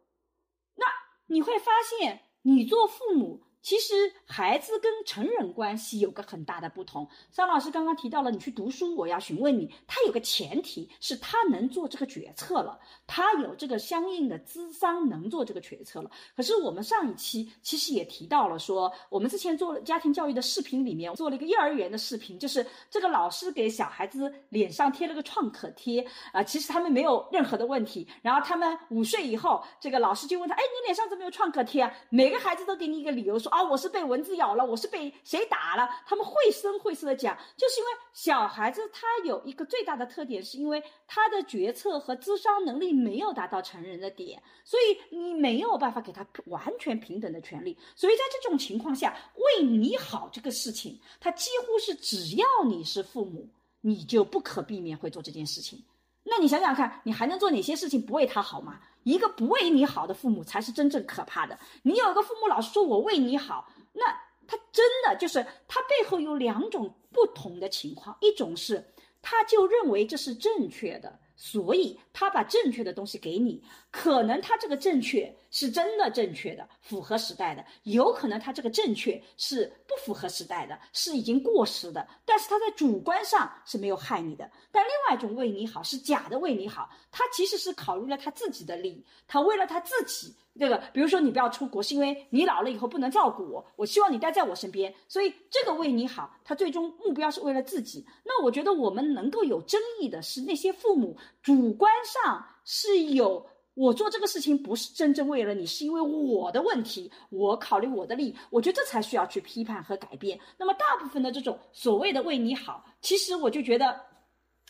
[0.76, 0.86] 那
[1.28, 3.44] 你会发现，你做父母。
[3.64, 3.94] 其实
[4.26, 7.08] 孩子跟成人关系有个很大的不同。
[7.32, 16.12] 张老师刚刚提到了，你去读书，我要询问你，他有个前提是他能做这个决策了，他有这个相应的智商能做这个决策了。
[16.36, 28.06] 可是我们上一期其实也提到了，说我们之前做了家庭教育的视频里面做了一个幼儿园的视频，就是这个老师给小孩子脸上贴了个创可贴啊，其实他们没有任何的问题。
[28.22, 31.94] 然后他们午睡以后，这个老师就问他，哎，你脸上怎么有创可贴啊？
[32.10, 33.53] 每个孩子都给你一个理由说。
[33.54, 35.88] 啊，我是被蚊子咬了，我是被谁打了？
[36.08, 47.78] 他们绘声绘色的讲，就是因为小孩子他有一个最大的特点，是因为他的决策和智商能力没有达到成人的点，所以你没有办法给他完全平等的权利。
[47.96, 53.48] 所以在这种情况下，为你好这个事情，他几乎是只要你是父母，
[53.82, 55.80] 你就不可避免会做这件事情。
[56.24, 58.80] 那你想想看，你还能做哪些事情不为他好吗？
[59.04, 61.58] 一个不为你好的父母才是真正可怕的。
[61.84, 64.06] 你有一个父母老是说我为你好，那
[64.48, 71.20] 他真的就是他背后有两种不同的情况，一种是他就认为这是正确的。
[71.36, 82.06] 所以他把正确的东西给你，可能他这个正确是真的正确的，符合时代的；有可能他这个正确是不符合时代的，是已经过时的。
[82.26, 84.50] 但是他在主观上是没有害你的。
[84.72, 90.36] 但另外一种为你好是假的为你好，他其实是考虑了他自己的利益，他为了他自己。
[90.60, 98.06] 这个，比如说你不要出国，是因为你老了以后不能照顾我，我希望你待在我身边，所以这个为你好，他最终目标是为了自己。
[98.24, 103.44] 那我觉得我们能够有争议的是那些父母主观上是有
[103.74, 110.40] 我做这个事情不是真正为了你，是因为我的问题，我考虑我的利益，我觉得这才需要去批判和改变。
[110.58, 114.00] 那么大部分的这种所谓的为你好，其实我就觉得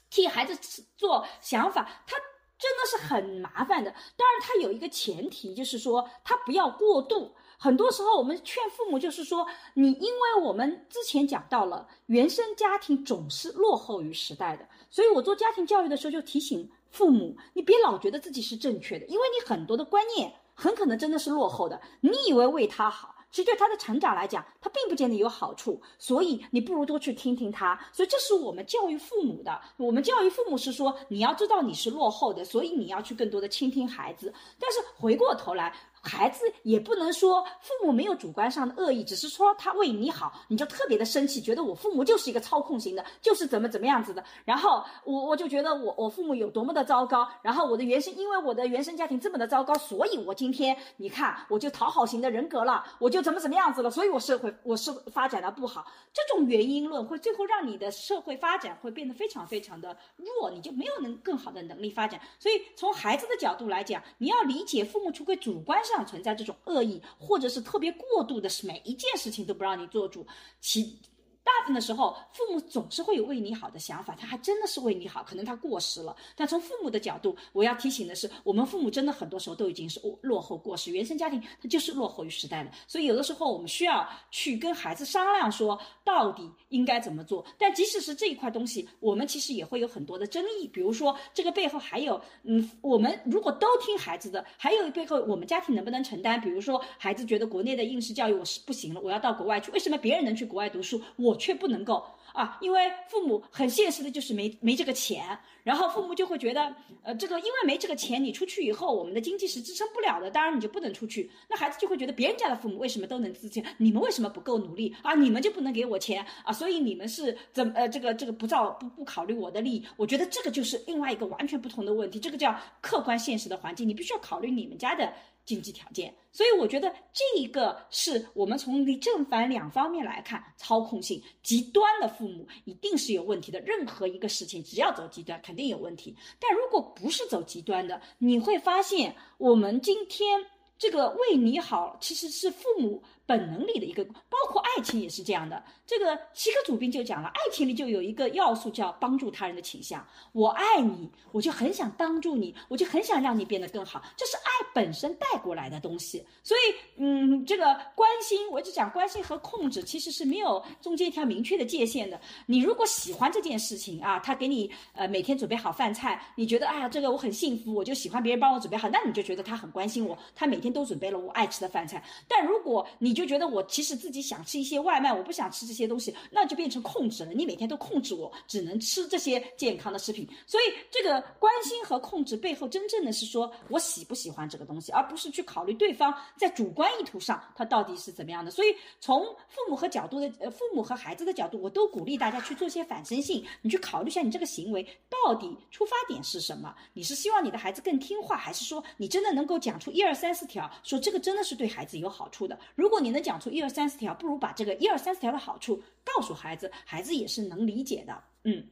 [0.10, 0.56] 替孩子
[0.98, 2.16] 做想法，他。
[2.60, 7.30] 真的是很麻烦的，当然他有一个前提，就是说他不要过度。
[7.58, 23.16] 很多时候我们劝父母，就是说你，因为我们之前讲到了原生家庭总是落后于时代的，所以我做家庭教育的时候就提醒父母，你别老觉得自己是正确的，因为你很多的观念很可能真的是落后的，你以为为他好。
[23.32, 27.80] 其实对他的成长来讲，他并不见得有好处，所以你不如多去听听他。
[27.92, 29.60] 所以这是我们教育父母的。
[29.76, 34.32] 我们教育父母是说，你要知道你是落后的，所以你要去更多的倾听孩子。
[34.60, 35.76] 但是回过头来。
[36.06, 44.22] 孩子也不能说父母没有主观上的恶意，只是说他为你好，你就特别的生气，觉得我父母就是一个操控型的，就是怎么怎么样子的。
[44.44, 55.86] 然后我我就觉得我我父母有多么的糟糕，然后我的原生因为我的原生家庭这么的糟糕，所以我今天你看我就讨好型的人格了，我就怎么怎么样子了，所以我社会我是发展的不好。
[56.12, 62.20] 这种原因论会最后让你的社会发展会变得非常非常的弱，你就没有能更好的能力发展。
[62.38, 65.93] 所以从孩子的角度来讲，你要理解父母出轨主观上。
[65.96, 70.26] 上存在这种恶意，或者是特别过度的，是每一件事情都不让你做主，
[70.60, 70.98] 其。
[71.44, 76.16] 大部分的时候，父母总是会有为你好的想法，他还真的是为你好，可能他过时了。
[76.36, 82.72] 但从父母的角度，我要提醒的是，我们父母真的很多时候都已经是落落后过时，原生家庭它就是落后于时代的。
[82.88, 87.46] 所以有的时候我们需要去跟孩子商量，说到底应该怎么做。
[87.58, 90.68] 但即使是这一块东西，我们其实也会有很多的争议。
[90.68, 96.40] 比如说这个背后还有，嗯，我们如果都听孩子的，还有背后我们家庭能不能承担？
[96.40, 99.70] 比如说孩子觉得国内的应试教育我是不行了，我要到国外去。
[99.72, 101.33] 为什么别人能去国外读书，我？
[101.36, 102.06] 却不能够。
[102.34, 111.32] 啊，因为父母很现实的，就是没没这个钱，然后父母就会觉得，呃，这个因为没这个钱，你出去以后，我们的经济是支撑不了的，当然你就不能出去。
[111.50, 115.14] 那孩子就会觉得，别人家的父母为什么都能自钱，你们为什么不够努力啊？
[115.16, 116.52] 你们就不能给我钱啊？
[116.52, 119.86] 所以你们是怎呃这个这个不照不不考虑我的利益？
[119.96, 125.14] 我觉得这个就是另外一个完全不同的问题，这个叫客观现实的环境，你必须要考虑你们家的。
[125.46, 133.60] 经济条件，所以我觉得这一个是我们从正反两方面来看，操控性极端的父母一定是有问题的。
[133.60, 136.16] 任何一个事情，只要走极端，肯定有问题。
[136.40, 140.44] 但如果不是走极端的，你会发现，我们今天
[140.80, 143.04] 这个为你好，其实是父母。
[143.26, 145.64] 本能里的一个，包括爱情也是这样的。
[145.86, 150.06] 这个七个主宾就讲了，爱情里就有一个要素叫帮助他人的倾向。
[150.32, 156.26] 我爱你，我就很想帮助你，我就很想让你变得更好，这是爱本身带过来的东西。
[156.44, 157.66] 所以，嗯，这个
[157.96, 162.20] 关心，我一直讲关心和控制其实是没有中间一条明确的界限的。
[162.46, 172.04] 你如果喜欢这件事情啊，他给你呃每天准备好饭菜，你觉得哎呀这个我很幸福，我就喜欢别人帮我准备好，那你就觉得他很关心我，他每天都准备了我爱吃的饭菜。
[172.28, 177.32] 但如果你你就觉得我其实自己想吃一些外卖，我不想吃这些东西，那就变成控制了。
[177.32, 180.28] 你每天都控制我，只能吃这些健康的食品。
[180.48, 188.50] 所以这个关心和控制背后，真正的是说我喜不喜欢这个东西，而不是去考虑对方在主观意图上他到底是怎么样的。
[188.50, 196.74] 所以从父母和角度的呃父母和孩子的角度，我都鼓励大家去做些反身性，你去考虑一下你这个行为到底出发点是什么？
[196.94, 202.58] 你是希望你的孩子更听话，还是说你真的能够讲出一二三四条，说这个真的是对孩子有好处的？
[202.74, 208.24] 如果你能讲出一二三四条，不如把这个一二三四条的好处告诉孩子，孩子也是能理解的。
[208.46, 208.66] 嗯，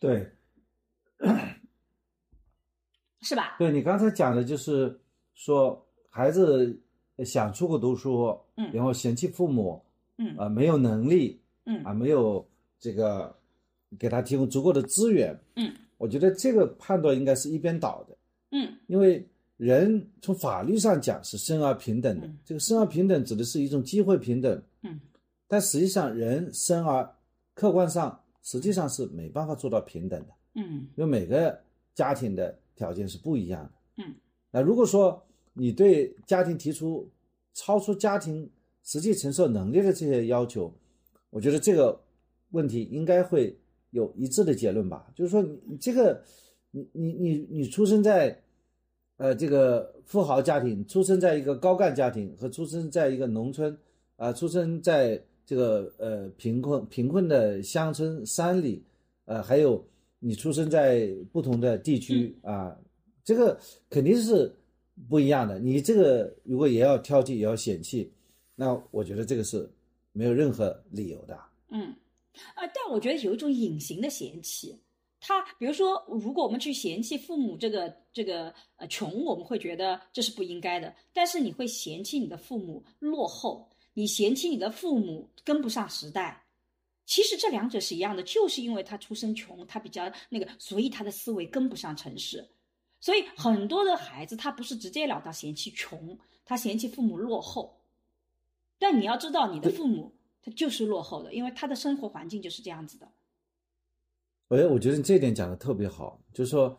[0.00, 0.28] 对，
[3.22, 3.56] 是吧？
[3.58, 4.98] 对你刚才讲的就是
[5.34, 6.80] 说，孩子
[7.24, 8.70] 想出国读书，嗯。
[8.72, 9.82] 然后嫌弃父母，
[10.18, 10.36] 嗯。
[10.36, 11.82] 啊、没有能力，嗯。
[11.84, 12.46] 啊，没有
[12.80, 13.34] 这个
[13.98, 18.16] 给他提供足够的资源，嗯，我觉得这个判断应该是一边倒的，
[18.50, 18.76] 嗯。
[18.88, 19.26] 因为
[19.62, 24.98] 人从法律上讲是生而平等的，嗯这个生而平等指的是一种机会平等，嗯
[25.46, 27.08] 但实际上人生而
[27.54, 31.56] 客观上实际上是没办法做到平等的，嗯因为每个
[31.94, 34.02] 家庭的条件是不一样的。
[34.02, 34.14] 嗯，
[34.50, 37.08] 那如果说你对家庭提出
[37.54, 38.50] 超出家庭
[38.82, 40.74] 实际承受能力的这些要求，
[41.30, 42.02] 我觉得这个
[42.50, 43.56] 问题应该会
[43.90, 45.08] 有一致的结论吧。
[45.14, 46.20] 就是说你，你这个，
[46.72, 48.41] 你你你你出生在，
[49.22, 53.78] 呃，这个富豪家庭，出生在一个高干家庭，和出生在一个农村，
[54.16, 58.82] 啊、出生在这个呃贫困贫困的乡村山里，
[59.26, 59.80] 呃，还有
[60.18, 62.76] 你出生在不同的地区啊，
[63.22, 63.56] 这个
[63.88, 64.52] 肯定是
[65.08, 65.60] 不一样的。
[65.60, 68.10] 你这个如果也要挑剔，也要嫌弃，
[68.56, 69.70] 那我觉得这个是
[70.10, 71.38] 没有任何理由的。
[71.70, 71.94] 嗯，
[72.56, 74.76] 啊，但我觉得有一种隐形的嫌弃。
[75.24, 80.92] 他比如说，如果我们去嫌弃父母这个这个呃穷，我们会觉得这是不应该的。
[81.12, 86.44] 但是你会嫌弃你的父母落后，你嫌弃你的父母跟不上时代。
[87.06, 92.48] 其实这两者是一样的，就是因为他出身穷，他比较那个，所以他的思维跟不上城市。
[92.98, 97.80] 所以很多的孩子他不是直截了当嫌弃穷，他嫌弃父母落后。
[98.78, 100.12] 但你要知道，你的父母
[100.42, 103.08] 他就是落后的，因为他的生活环境就是这样子的。
[104.56, 106.78] 哎，我觉得你这一点讲的特别好，就是说，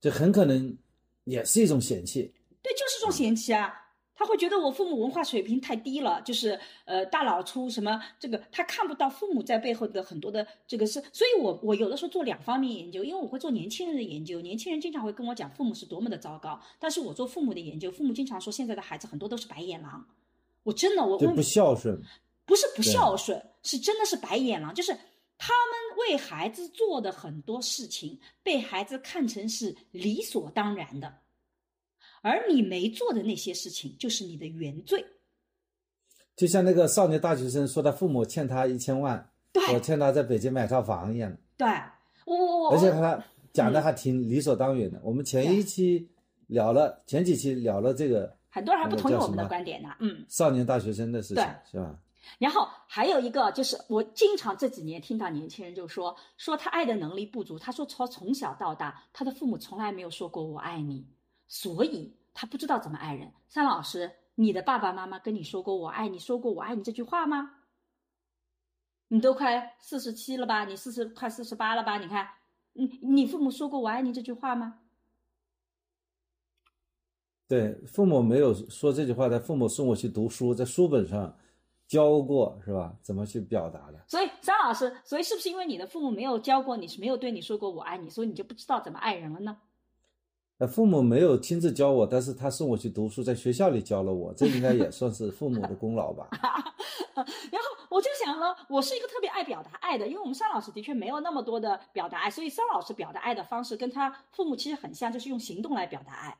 [0.00, 0.76] 这很可能
[1.24, 2.32] 也是一种嫌弃。
[2.62, 3.78] 对，就是这种嫌弃啊。
[4.14, 20.06] 他会觉得我父母文化水平太低了，就是呃大老粗什么这个，他看不到父母在背后的很多的这个是，所以我我有的时候做两方面研究，因为我会做年轻人的研究，年轻人经常会跟我讲父母是多么的糟糕，但是我做父母的研究，父母经常说现在的孩子很多都是白眼狼，
[20.62, 22.00] 我真的我我不孝顺，
[22.44, 24.96] 不是不孝顺，是真的是白眼狼，就是
[25.44, 31.12] 他们为孩子做的很多事情被孩子看成是理所当然的，
[32.20, 35.04] 而你没做的那些事情就是你的原罪。
[36.36, 41.66] 就像那个少年大学生说他父母欠他一千万，对我欠他在北京买套房一样的，对，
[42.24, 43.20] 我我我而且他
[43.52, 45.00] 讲的还挺理所当然的。
[45.02, 46.08] 我们前一期
[46.46, 50.24] 聊了，前几期聊了这个很多人还不同意我们的观点呢，嗯。
[50.28, 51.98] 少年大学生的事情对，是吧？
[52.38, 57.58] 然后还有一个就是，我经常这几年听到年轻人就说，说他爱的能力不足。
[57.58, 61.06] 他说从从小到大，他的父母从来没有说过我爱你，
[61.48, 63.32] 所以他不知道怎么爱人。
[63.48, 67.56] 三老师，你的爸爸妈妈跟你说过我爱你，说过我爱你这句话吗？
[69.08, 70.64] 你都快四十七了吧？
[70.64, 71.98] 你四十快四十八了吧？
[71.98, 72.28] 你看，
[72.72, 74.78] 你你父母说过我爱你这句话吗？
[77.46, 81.36] 对，父母没有说这句话，但父母送我去读书，在书本上
[81.92, 82.90] 教过，是吧？
[83.02, 84.02] 怎么去表达的？
[84.08, 89.58] 所以张老师，所以是不是因为你的父母没有教过你，是没有对你说过我爱你，所以你就不知道怎么爱人了呢？
[90.56, 96.28] 呃，父母没有亲自教我，但是他送我去读书，在学校里教了我，这应该也算是父母的功劳吧？
[97.14, 106.38] 然后我就想了，我是一个特别爱表达爱的，因为我们桑老师的确没有那么多的表达爱，所以桑老师表达爱的方式跟他父母其实很像，就是用行动来表达爱。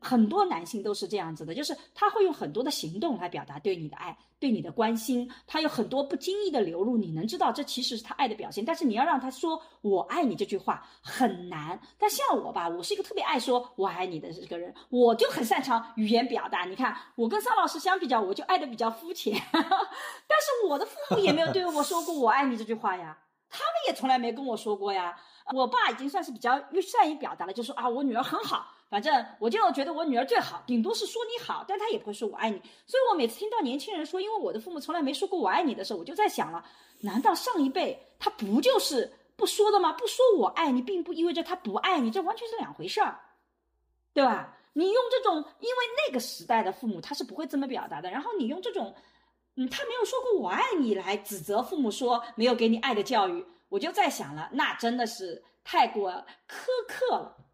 [0.00, 8.64] 很多男性都是这样子的，就是他会用很多的行动来表达对你的爱、对你的关心，他有很多不经意的流露，你能知道这其实是他爱的表现。
[8.64, 11.78] 但是你要让他说“我爱你”这句话很难。
[11.98, 16.64] 但像我吧，我是一个特别爱说“我爱你”的这个人，我就很擅长语言表达。
[16.64, 23.18] 你看，我跟桑老师相比较，我就爱的比较肤浅， 但是我的父母也没有对我说过“我爱你”这句话呀。
[23.54, 25.14] 他们也从来没跟我说过呀。
[25.54, 32.60] 我爸已经算是比较善于表达了，就说啊，我女儿很好，反正我就觉得我女儿最好，顶多是说你好，但他也不会说我爱你。
[32.86, 36.64] 所以我每次听到年轻人说，因为我的父母从来没说过我爱你的时候，我就在想了，
[37.00, 39.92] 难道上一辈他不就是不说的吗？
[39.92, 43.18] 不说我爱你，并不意味着他不爱你，这完全是两回事儿，
[44.12, 44.56] 对吧？
[44.74, 45.76] 你用这种，因为
[46.06, 48.94] 那个时代的父母他是不会这么表达的，然后你用这种，
[49.56, 56.10] 嗯，他没有说过我爱你来指责父母说没有给你爱的教育，我就在想了，那真的是太过
[56.46, 57.46] 苛刻了。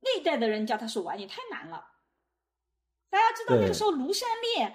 [0.00, 1.88] 那一代的人叫他是我爱你太难了。
[3.10, 4.26] 大家知道那个时候庐山
[4.56, 4.74] 恋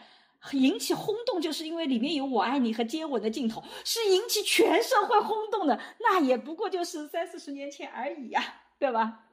[0.51, 5.81] 引起轰动，就是因为里面有我爱你和接吻的镜头，是引起全社会轰动的。
[5.99, 8.41] 那也不过就是三四十年前而已呀，
[8.77, 9.25] 对吧？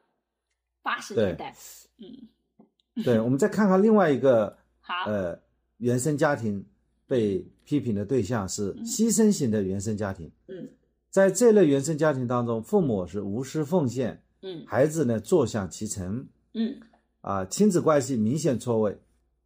[0.82, 1.54] 八十年代，
[1.98, 3.02] 嗯。
[3.04, 5.38] 对，我们再看看另外一个， 好，呃，
[5.76, 6.64] 原生家庭
[7.06, 10.30] 被批评的对象是牺牲型的原生家庭。
[10.48, 10.68] 嗯，
[11.14, 16.76] 在这类原生家庭当中，父母是无私奉献，嗯，孩子呢坐享其成，嗯，
[17.20, 18.98] 啊，亲子关系明显错位，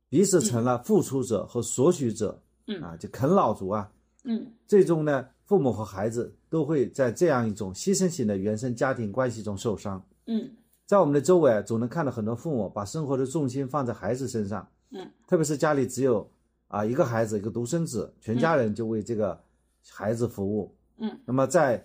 [0.08, 3.92] 彼此成了付出者和索取者，嗯，啊，就啃老族啊，
[4.24, 10.50] 嗯，最终呢，父母和孩子都会在这样一种牺牲型的原生家庭关系中受伤，嗯。
[10.86, 16.26] 在我们的周围，总能看到很多父母把生活的重心放在孩子身上，嗯，特别是家里只有
[16.68, 19.38] 啊一个孩子，一个独生子，全家人就为这个
[19.86, 21.84] 孩子服务，嗯，那么在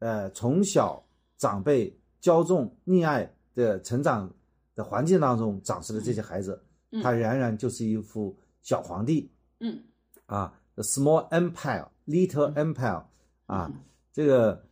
[0.00, 1.02] 呃从小
[1.36, 4.32] 长辈骄纵溺爱的成长
[4.74, 6.60] 的环境当中长出的这些孩子，
[7.02, 9.30] 他仍然就是一副小皇帝，
[9.60, 9.82] 嗯，
[10.26, 13.04] 啊，the small empire，little empire，
[13.46, 13.72] 啊，
[14.12, 14.64] 这个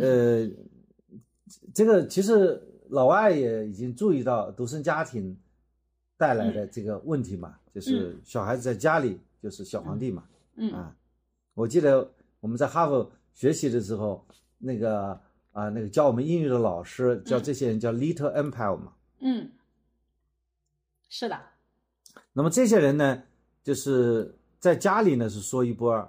[0.00, 0.48] 呃，
[1.74, 2.62] 这个其实。
[2.88, 5.36] 老外也已经注意到独生家庭
[6.16, 10.22] 带来的这个问题嘛，就是小孩子在家里就是小皇帝嘛。
[10.54, 10.70] 嗯。
[10.70, 10.96] 啊，
[11.54, 12.08] 我记得
[12.40, 14.26] 我们在哈佛学习的时候，
[14.58, 15.20] 那个
[15.52, 18.92] 啊，那个教我们英语的老师叫这些人叫 Little Empire 嘛。
[19.20, 19.50] 嗯，
[21.08, 21.40] 是的。
[22.32, 23.22] 那么这些人呢，
[23.62, 26.08] 就是在家里呢是说一不二，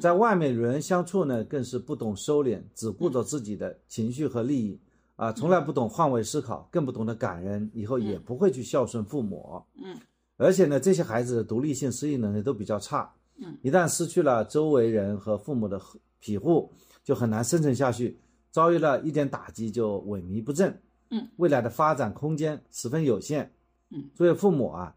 [0.00, 4.80] 在外面与人相处呢更是不懂收敛，只顾着自己的情绪和利益。
[5.16, 9.62] 啊，从来不懂换位思考，更不懂得感恩，以后也不会去孝顺父母。
[9.82, 9.98] 嗯，
[10.36, 13.10] 而且呢，这些孩子的独立性、适应能力都比较差。
[13.38, 15.80] 嗯，一旦失去了周围人和父母的
[16.18, 16.72] 庇护，
[17.04, 18.18] 就很难生存下去。
[18.50, 20.80] 遭遇了一点打击就萎靡不振。
[21.10, 23.52] 嗯，未来的发展空间十分有限。
[23.90, 24.94] 嗯，作为父母啊，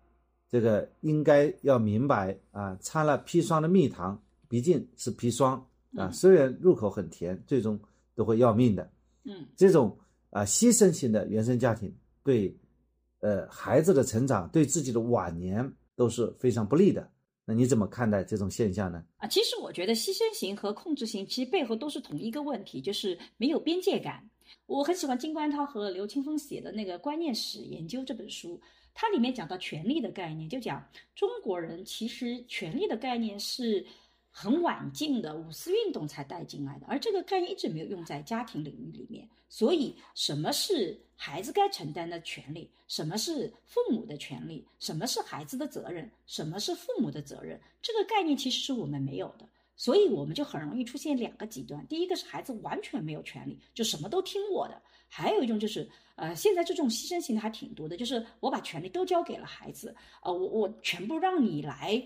[0.49, 5.65] 这个应该要明白啊，掺了砒霜的蜜糖毕竟是砒霜
[5.95, 7.79] 啊，虽然入口很甜，最终
[8.15, 8.91] 都会要命的。
[9.23, 9.97] 嗯，这种。
[10.31, 12.55] 啊，牺牲型的原生家庭对，
[13.21, 17.09] 呃，孩子的成长，对自己的晚年都是非常不利的。
[17.49, 19.03] 那你怎么看待这种现象呢？
[19.17, 24.29] 啊，其实我觉得牺牲型和控制型其实背后都是同一个问题，就是没有边界感。
[24.67, 28.61] 我很喜欢金冠涛和刘青峰写的那个《观念史研究》这本书，
[28.93, 33.83] 它里面讲到权力的概念，就讲中国人其实权力的概念是。
[34.31, 39.27] 很晚近的五四运动才带进来的，而这个概念一直没有用在家庭领域里面。
[39.49, 42.71] 所以，什么是孩子该承担的权利？
[42.87, 44.65] 什么是父母的权利？
[44.79, 46.09] 什么是孩子的责任？
[46.25, 47.59] 什么是父母的责任？
[47.81, 49.45] 这个概念其实是我们没有的，
[49.75, 54.75] 所以我们就很容易出现两个极端：第一个是孩子完全没有权利，就什么都听我的；
[55.09, 59.93] 还有一种就是，呃，现在这种牺牲型的还挺多的，就是我把权利都交给了孩子，
[60.23, 62.01] 呃，我我全部让你来。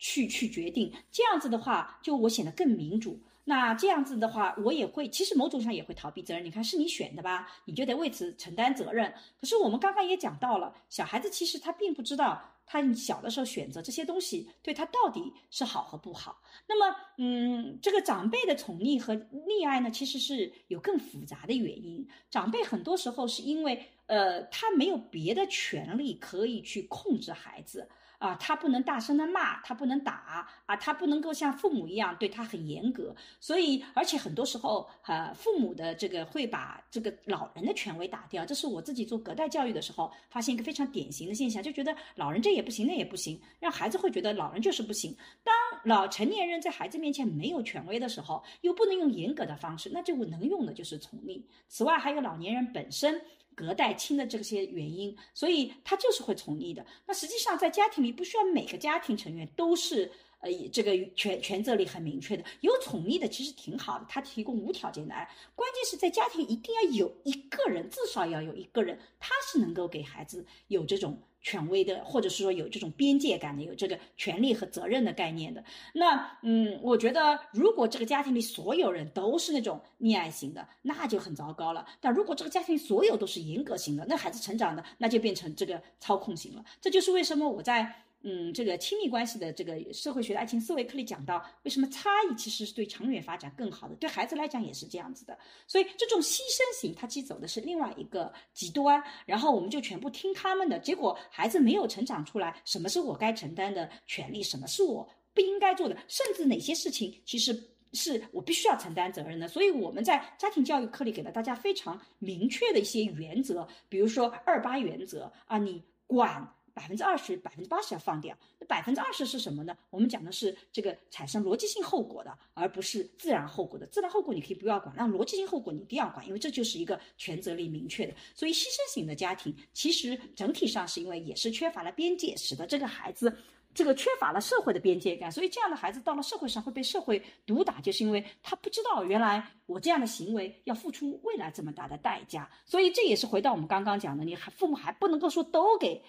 [0.00, 3.20] 去去决定这样子的话，就我显得更民主。
[3.48, 6.44] 那这样子的话，我也会，其实某种上也会逃避责任。
[6.44, 9.10] 你看，是你选的吧，你就得为此承担责任。
[9.40, 16.42] 可是我们刚刚也讲到了，小孩子其实他并不知道，他小的时候选择这些东西对他到底是好和不好。
[16.68, 22.06] 那么，嗯，这个长辈的宠溺和溺爱呢，其实是有更复杂的原因。
[22.30, 27.88] 长辈很多时候是因为，呃，他没有别的权利可以去控制孩子。
[28.18, 45.16] 啊，他不能大声的骂，他不能打啊，他不能够像父母一样对他很严格，所以而且很多时候，呃，父母的这个会把这个老人的权威打掉，这是我自己做隔代教育的时候发现一个非常典型的现象，就觉得老人这也不行，那也不行，让孩子会觉得老人就是不行。
[45.44, 45.54] 当
[45.84, 51.40] 老成年人在孩子面前没有权威的时候，又不能用严格的方式，那就能用的就是宠溺。
[51.68, 53.20] 此外，还有老年人本身。
[53.58, 56.86] 隔代亲的这些原因，所以他就是会宠溺的。
[57.08, 62.44] 那实际上在家庭里，不需要每个家庭成员都是呃这个权权责里很明确的。
[62.60, 65.28] 有宠溺的其实挺好的，他提供无条件的爱。
[65.56, 71.20] 关键是在家庭一定要有一个人，至少要有一个人，他是能够给孩子有这种。
[71.40, 75.62] 权威的，或者是说有这种边界感的，有这个权利和责任的概念的。
[75.94, 81.86] 那，嗯，我觉得如果这个家庭里所有人都是那种溺爱型的，那就很糟糕了。
[82.00, 86.64] 但如果这个家庭所有都是严格型的，那孩子成长的那就变成这个操控型了。
[86.80, 95.38] 这就是为什么我在嗯，这个亲密关系的这个社会学的爱情思维课里讲到，为什么差异其实是对长远发展更好的，对孩子来讲也是这样子的。
[95.68, 107.56] 所以这种牺牲型，他其实走的是另外一个极端，然后我们就全部听他们的，结果孩子没有成长出来，什么是我该承担的权利，什么是我不应该做的，甚至哪些事情其实
[107.92, 109.46] 是我必须要承担责任的。
[109.46, 116.52] 所以我们在家庭教育课里给了大家非常明确的一些原则，比如说二八原则啊，你管。
[116.78, 119.76] 百分之二十、百分之八十要放掉，那百分之二十是什么呢？
[119.90, 123.84] 我们讲的是这个产生逻辑性后果的，而不是自然后果的。
[123.88, 128.14] 自然后果你可以不要管，那逻辑性后果你一定要管，因为这就是一个权责力明确的。
[128.32, 133.36] 所以牺牲型的家庭其实整体上是因为也是缺乏了边界，使得这个孩子
[133.74, 142.48] 这个缺乏了社会的边界感，所以这样的孩子到了社会上会被社会毒打，就是因为他不知道原来我这样的行为要付出未来这么大的代价。
[142.64, 146.00] 所以这也是回到我们刚刚讲的，你还父母还不能够说都给。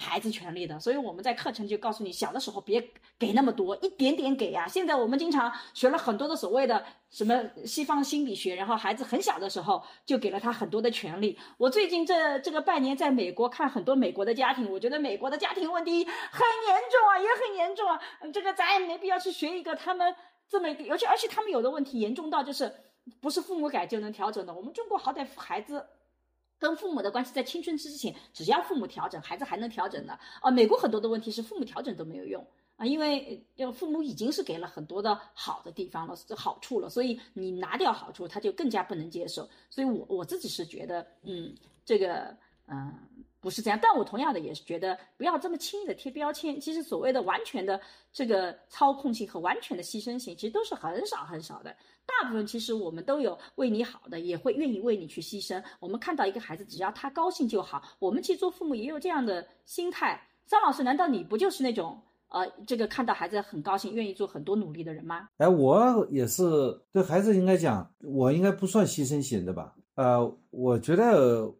[0.00, 2.80] 孩子权利的，所以我们在课程就告诉你，小的时候别
[3.18, 4.64] 给那么多，一点点给呀。
[4.68, 7.34] 现在我们经常学了很多的所谓的什么
[7.64, 11.36] 西方心理学，然后孩子很小的时候就给了他很多的权利。
[11.56, 18.00] 我最近这这个半年在美国看很多美国的家庭，我觉得美国的家庭问题很严重啊，也很严重啊。
[18.32, 20.14] 这个咱也没必要去学一个他们
[20.48, 22.72] 这么一个，而且而且他们有的问题严重到就是
[23.20, 24.54] 不是父母改就能调整的。
[24.54, 25.84] 我们中国好歹孩子。
[26.58, 30.18] 跟父母的关系在青春期之前，只要父母调整，孩子还能调整的。
[30.40, 32.46] 啊，美国很多的问题是父母调整都没有用
[32.76, 39.48] 啊，因为就父母已经是给了很多的好的地方了，好处了，所以你拿掉好处，他就更加不能接受。
[39.70, 41.54] 所以我我自己是觉得，嗯，
[41.84, 42.36] 这个，
[42.66, 42.92] 嗯。
[43.40, 46.60] 不是这样，但我同样的也是觉得不要这么轻易的贴标签。
[46.60, 47.80] 其实所谓的完全的
[48.12, 51.74] 这个操控性和完全的牺牲性，其实都是很少很少的。
[52.04, 55.62] 大部分其实我们都有为你好的，也会愿意为你去牺牲。
[55.78, 57.80] 我们看到一个孩子，只要他高兴就好。
[58.00, 60.20] 我们其实做父母也有这样的心态。
[60.46, 65.28] 张老师，难道你不就是那种呃，这个看到孩子很高兴，愿意做很多努力的人吗？
[65.36, 66.42] 哎，我也是
[66.90, 69.76] 对孩子应该讲，我应该不算牺牲型的吧？
[69.94, 71.54] 呃，我觉得。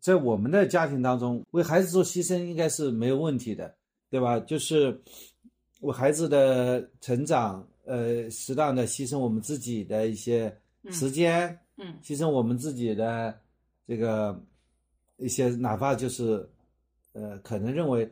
[0.00, 3.74] 在我们的家庭当中，为孩子做牺牲应该是没有问题的，
[4.08, 4.40] 对吧？
[4.40, 4.98] 就是
[5.80, 10.54] 为孩子的成长，呃，适当的牺牲我们自己的一些
[10.90, 13.38] 时间，嗯，牺牲我们自己的
[13.86, 14.42] 这个
[15.18, 16.48] 一些，哪怕就是
[17.12, 18.10] 呃，可能认为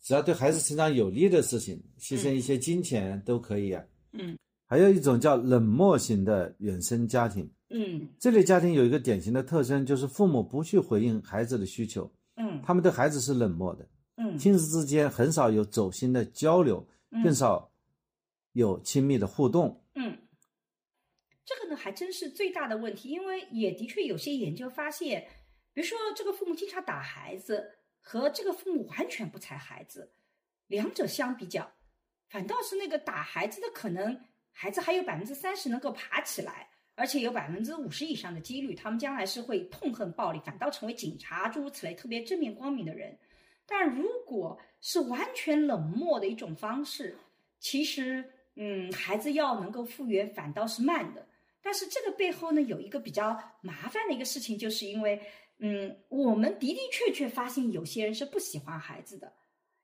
[0.00, 3.84] 只要对孩子成长有利的事情，牺牲一些金钱都可以啊。
[4.12, 7.50] 嗯，还有一种叫冷漠型的原生家庭。
[7.72, 16.84] 嗯，这类家庭有一个典型的特征，就是父母不去回应孩子的需求，嗯，他们对孩子是冷漠的，嗯，亲子之间很少有走心的交流，
[17.22, 17.72] 更少
[18.54, 20.18] 有亲密的互动，嗯，
[21.44, 25.28] 这个呢还真是最大的问题，因为也的确有些研究发现，
[25.72, 30.12] 比如说这个父母经常打孩子和这个父母完全不睬孩子，
[30.66, 31.70] 两者相比较，
[32.28, 36.68] 反倒是那个打孩子的可能，孩子还有百分之三十能够爬起来。
[37.00, 43.16] 而且有百分之五十以上的几率，他们将来是会痛恨暴力，反倒成为警察，诸如此类特别正面光明的人。
[43.66, 47.16] 但如果是完全冷漠的一种方式，
[47.58, 48.22] 其实，
[48.56, 51.26] 嗯，孩子要能够复原反倒是慢的。
[51.62, 55.18] 但是这个背后呢，有一个比较麻烦的一个事情，就是因为，
[55.56, 59.32] 嗯，我们的的确确发现有些人是不喜欢孩子的，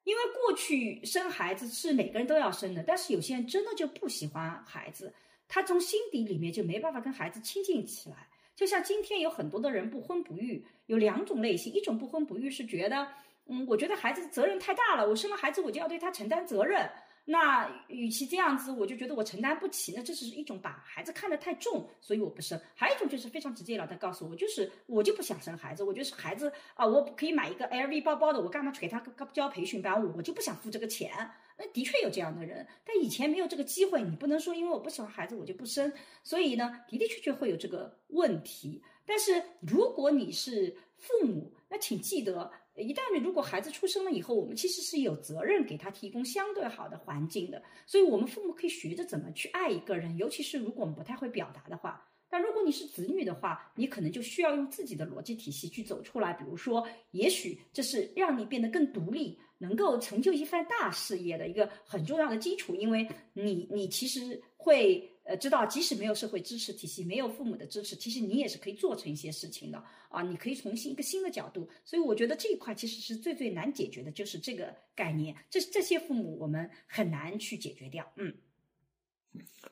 [0.04, 5.14] 因为过去生孩子是每个人都要生的，但是有些人真的就不喜欢孩子。
[5.49, 13.07] 他从心底里面就没办法跟孩子亲近起来，就像今天有很多的人不婚不育，有两种类型，一种不婚不育是觉得，
[13.47, 16.90] 嗯，我觉得孩子责任太大了，我生了孩子我就要对他承担责任。
[17.29, 19.93] 那与其这样子，我就觉得我承担不起。
[19.97, 22.57] 那这是一种把孩子看得太重，所以我不生。
[22.72, 25.83] 还有一种就是非常直接了，当告诉我，就是我就不想生孩子。
[25.83, 29.01] 我觉得是孩子啊，我可以买一个 LV 包包的，我干嘛去给他
[29.33, 30.01] 交培训班？
[30.14, 31.11] 我就不想付这个钱。
[31.59, 34.01] 那的确有这样的人，但以前没有这个机会。
[34.01, 35.93] 你不能说因为我不喜欢孩子我就不生。
[36.22, 38.81] 所以呢，的的确确会有这个问题。
[39.05, 42.53] 但是如果你是父母，那请记得。
[42.77, 52.07] 一旦如果孩子出生了以后，我们其实是有责任给他提供相对好的环境的，所以我们父母可以学着怎么去爱一个人，尤其是如果我们不太会表达的话。
[52.29, 56.33] 但如果你是子女的话，你可能就需要用自己的逻辑体系去走出来。
[56.33, 65.11] 比如说，也许这是让你变得更独立，能够成就一番大事业的一个很重要的基础，因为你你其实会。
[65.27, 70.22] 呃，知道即使没有社会支持体系，没有父母的支持，其实你也是可以做成一些事情的啊！
[70.22, 75.35] 你可以从新一个新的角度，所以我觉得这一块其实是最最难解决的，就是这个概念。
[75.51, 78.09] 这这些父母我们很难去解决掉。
[78.14, 78.33] 嗯，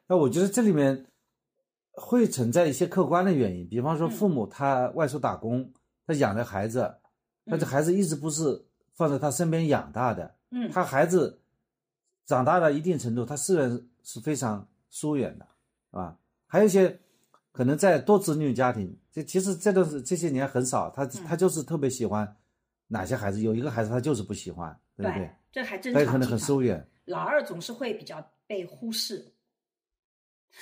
[0.09, 1.07] 那我觉得这里面
[1.93, 5.73] 会存在一些客观的原因，比方说父母他外出打工，
[6.05, 6.93] 他养着孩子，
[7.45, 11.41] 但这孩子一直不是放在他身边养大的，嗯，他孩子
[12.25, 15.49] 长大到一定程度，他自然是非常疏远的，
[15.91, 16.17] 啊，
[16.47, 17.01] 还有一些
[17.51, 22.37] 可能在多子女家庭，这其实这都是这些年很少，他他就是特别喜欢
[22.87, 25.29] 哪些孩子，有一个孩子他就是不喜欢，对不对？
[25.51, 26.89] 这还真他也可能很疏远。
[27.07, 29.33] 老二总是会比较被忽视。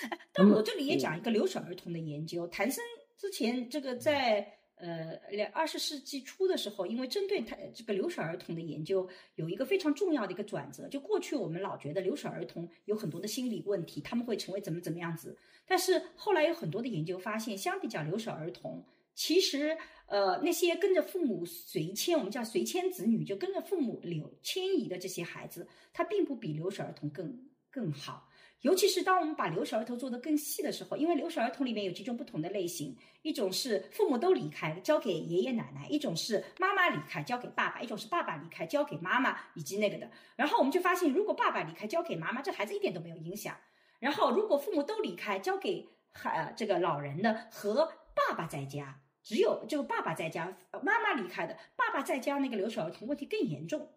[0.00, 2.48] 哎但嗯我这里也讲一个留守儿童的研究。
[2.48, 2.82] 谭森
[3.18, 4.50] 之前这个在
[4.82, 10.88] 呃两二十世纪初的时候，因为针对他这个留守儿童的研究，有一个非常重要的一个转折。
[10.88, 27.38] 就过去我们老觉得留守儿童有很多的心理问题，他们会成为怎么怎么样子，但是后来有很多的研究发现，相比较留守儿童，其实呃那些跟着父母随迁，我们叫随迁子女，就跟着父母流迁移的这些孩子，他并不比留守儿童更
[27.72, 28.28] 更好。
[28.60, 40.08] 尤其是当我们把留守儿童做得更细的时候，因为留守儿童里面有几种不同的类型，一种是父母都离开，交给爷爷奶奶；一种是妈妈离开，交给爸爸；一种是爸爸离开，交给妈妈，以及那个的。
[40.36, 43.56] 然后我们就发现，如果爸爸离开，交给妈妈，这孩子一点都没有影响。
[43.98, 53.90] 然后如果父母都离开，交给孩、呃、这个老人的和爸爸在家，只有这个爸爸在家，妈妈离开的，爸爸在家那个留守儿童问题更严重，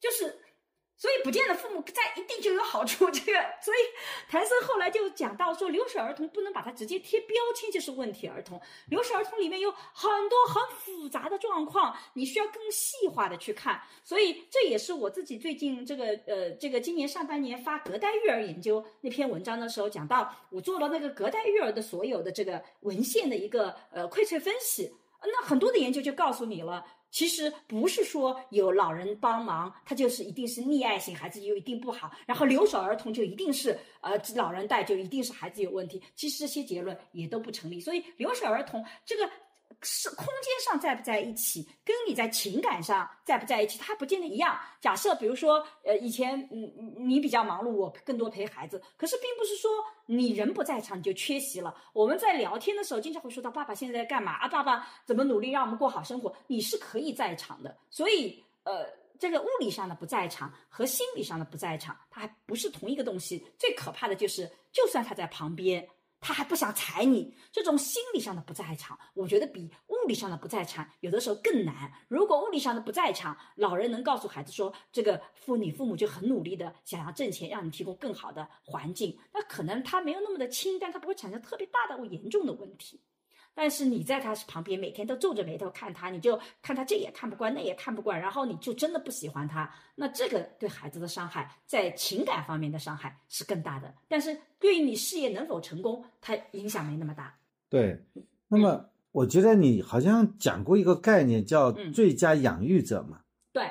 [0.00, 0.38] 就是。
[0.98, 3.78] 所以不见得父母在一定就有好处，这个，所以
[4.30, 8.58] 谭森后来就讲到说，留守儿童不能把它直接贴标签，就是问题儿童。
[8.88, 13.78] 留守儿童里面有很多很复杂的状况，你需要更细化的去看。
[14.02, 24.90] 所以这也是我自己最近这个呃这个今年上半年发隔代育儿研究那篇文章的时候讲到，我做了那个隔代育儿的所有的这个文献的一个呃荟萃分析。
[25.22, 26.84] 那很多的研究就告诉你了。
[27.16, 33.70] 其实不是说有老人帮忙，他就是一定是溺爱型孩子就一定不好，然后留守儿童就一定是
[34.02, 36.02] 呃老人带就一定是孩子有问题。
[36.14, 37.80] 其实这些结论也都不成立。
[37.80, 39.30] 所以留守儿童这个
[39.82, 44.58] 是空间上在不在一起，跟你在情感上在不在一起，它不见得一样。
[44.80, 49.70] 假设比如说呃以前嗯你比较忙碌，我更多陪孩子，可是并不是说
[50.06, 51.74] 你人不在场你就缺席了。
[51.92, 54.48] 我们在聊天的时候经常会说到爸爸现在在干嘛啊？
[54.48, 56.34] 爸爸怎么努力让我们过好生活？
[56.46, 58.86] 你是可以在场的，所以呃，
[59.18, 63.46] 这个物理上的不在场和心理上的不在场，它还不是同一个东西。
[63.58, 65.86] 最可怕的就是，就算他在旁边，
[66.26, 71.92] 他还不想踩你，这种心理上的不在场，我觉得比物理上的不在场有的时候更难。
[72.08, 83.00] 如果物理上的不在场，老人能告诉孩子说，这个父你父母就很努力的想要挣钱，让你提供更好的环境，那可能他没有那么的轻，但他不会产生特别大的严重的问题。
[83.58, 93.94] 但是你在他旁边，每天都皱着眉头看他，你就看他这也看不惯，那也看不惯，然后你就真的不喜欢他，那这个对孩子的伤害，在情感方面的伤害是更大的。
[94.08, 97.34] 但是对于你事业能否成功，他影响没那么大。
[97.70, 97.98] 对，
[98.48, 103.70] 那么我觉得你好像讲过一个概念叫嗯最佳养育者嘛，对，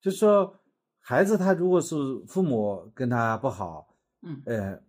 [0.00, 0.58] 就是说
[1.00, 1.94] 孩子他如果是
[2.26, 4.82] 父母跟他不好，嗯呃，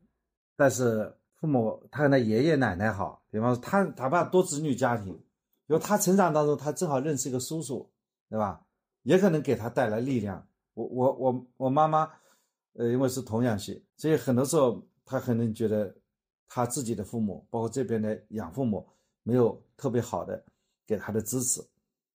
[0.56, 5.12] 但是父母他跟他爷爷奶奶好，比方说他哪怕多子女家庭，
[5.66, 7.90] 比如他成长当中他正好认识一个叔叔，
[8.30, 8.64] 对吧？
[9.02, 10.48] 也可能给他带来力量。
[10.76, 12.08] 我我我我妈妈，
[12.74, 15.96] 呃，因为是童养媳，所以很多时候他可能觉得
[16.48, 18.88] 他自己的父母，包括这边的养父母，
[19.24, 20.46] 没有特别好的
[20.86, 21.60] 给他的支持。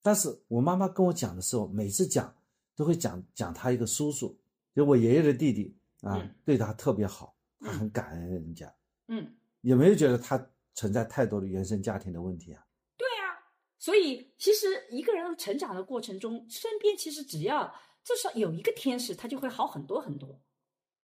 [0.01, 2.33] 但是我妈妈跟我讲的时候，每次讲
[2.77, 4.39] 都会讲讲他一个叔叔，
[4.73, 8.73] 就我爷爷的弟弟啊，嗯对他特别好，他很感恩人家。
[9.09, 10.39] 嗯，也没有觉得他
[10.79, 12.63] 存在太多的原生家庭的问题啊？
[12.97, 13.35] 对啊。
[13.81, 17.67] 所以其实一个人成长的过程中，身边其实只要
[18.05, 20.41] 至少有一个天使，他就会好很多很多。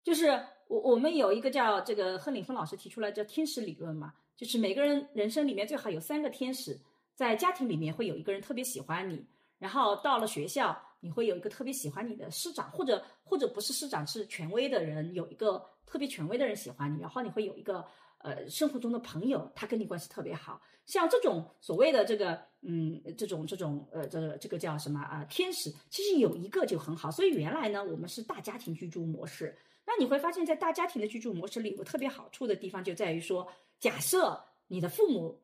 [0.05, 0.27] 就是
[0.69, 6.79] 我我们有一个叫这个贺岭峰老师提出来叫天使理论嘛，就是每个人人生里面最好有三个天使，
[7.13, 9.21] 在家庭里面会有一个人特别喜欢你，
[9.57, 17.85] 然后到了学校你会有一个特别喜欢你的师长，或者或者不是师长是权威的人，有一个特别权威的人喜欢你，然后你会有一个
[18.19, 29.57] 呃生活中的朋友，他跟你关系特别好，像这种所谓的这个嗯这种这种呃这个这个叫什么啊、天使，其实有一个就很好，所以原来呢我们是大家庭居住模式。
[29.85, 33.47] 那你会发现在大家庭的居住模式里，有个特别好处的地方就在于说，
[33.79, 35.39] 假设你的父母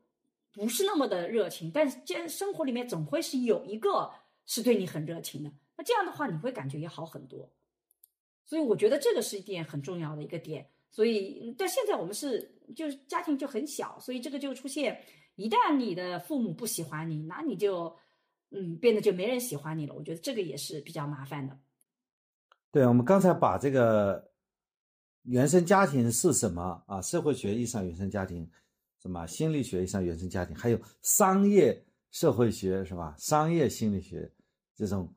[0.51, 4.11] 不是那么的热情，但是这生活里面总会是有一个
[4.45, 7.49] 是对你很热情的，那这样的话你会感觉也好很多。
[8.45, 10.69] 所以我觉得这个是一点很重要的一个点。
[10.93, 15.03] 所以，但现在我们是就是家庭就很小，所以这个就出现，
[15.35, 17.91] 一旦你的父母不喜欢你，那你就
[18.51, 19.95] 嗯变得就没人喜欢你了。
[19.95, 21.59] 我觉得这个也是比较麻烦的。
[22.71, 24.31] 对，我们刚才把这个
[25.23, 27.01] 原生家庭是什么啊？
[27.01, 28.47] 社会学意义上原生家庭，
[29.01, 33.15] 什么心理学意义上原生家庭，还有商业社会学是吧？
[33.17, 34.31] 商业心理学
[34.75, 35.11] 这种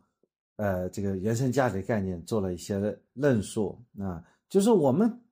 [0.56, 5.22] 呃这个原生家庭概念做了一些论述啊，就是我们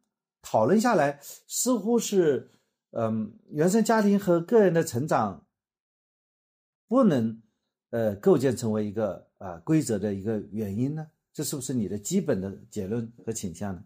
[0.45, 1.19] 讨论下来，
[1.49, 2.51] 似乎是
[2.91, 5.47] 嗯原生家庭和个人的成长
[6.87, 7.43] 不能
[7.91, 11.09] 呃构建成为一个啊规则的一个原因呢？
[11.33, 13.83] 这是不是你的基本的结论和倾向呢？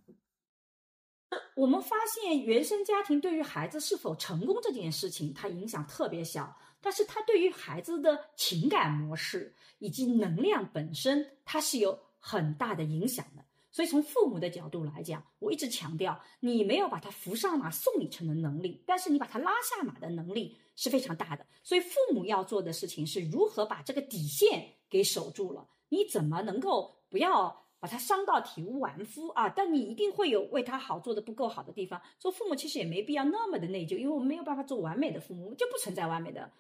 [1.57, 13.45] 我们发现原生家庭对于孩子是否成功这件事情，它影响特别小，但是它对于孩子的情感模式以及能量本身，它是有很大的影响的。
[13.71, 21.47] 所以从父母的角度来讲，我一直强调，你没有把他扶上马送你程的能力，但是你把他拉下马的能力是非常大的。
[21.62, 27.64] 所以父母要做的事情是如何把这个底线给守住了，你怎么能够不要？
[27.81, 29.49] 把他伤到体无完肤啊！
[29.49, 32.03] 但你一定会有为他好做的不够好的地方。
[32.19, 36.51] 做父母其实也没必要那么的内疚，因为我们没有办法做完美的父母，就不存在完美的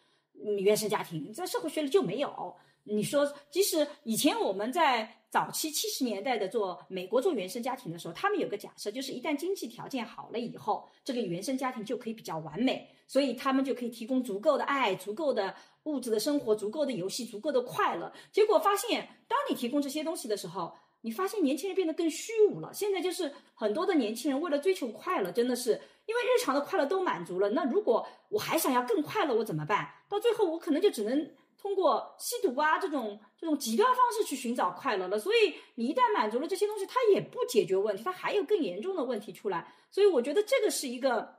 [0.60, 2.54] 原生家庭，在社会学里就没有。
[2.84, 15.54] 你说，即使以前我们在早期七十年代的做美国做原生家庭的时候，他们有个假设，就是一旦经济条件好了以后，这个原生家庭就可以比较完美，所以他们就可以提供足够的爱、足够的
[15.84, 18.10] 物质的生活、足够的游戏、足够的快乐。
[18.32, 22.72] 结果发现，当你提供这些东西的时候，你发现年轻人变得更虚无了。
[22.72, 25.72] 现在就是很多的年轻人为了追求快乐，真的是
[26.06, 27.50] 因为日常的快乐都满足了。
[27.50, 29.88] 那如果我还想要更快乐，我怎么办？
[30.08, 35.18] 到最后我可能就只能通过吸毒啊这种这种极端方式去寻找快乐了。
[35.18, 39.70] 所以你一旦满足了这些东西，它也不解决问题，它还有更严重的问题出来。
[39.90, 41.36] 所以我觉得这个是一个。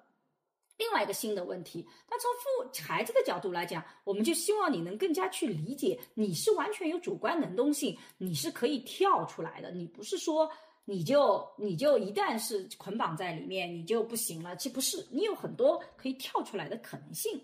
[0.77, 2.31] 另外一个新的问题，但从
[2.71, 10.49] 父孩子的角度来讲，我们就希望你能更加去理解，你是完全有主观能动性，你是可以跳出来的，你不是说
[10.85, 17.37] 你就你就一旦是捆绑在里面你就不行了，其实不是，你有很多可以跳出来的可能性，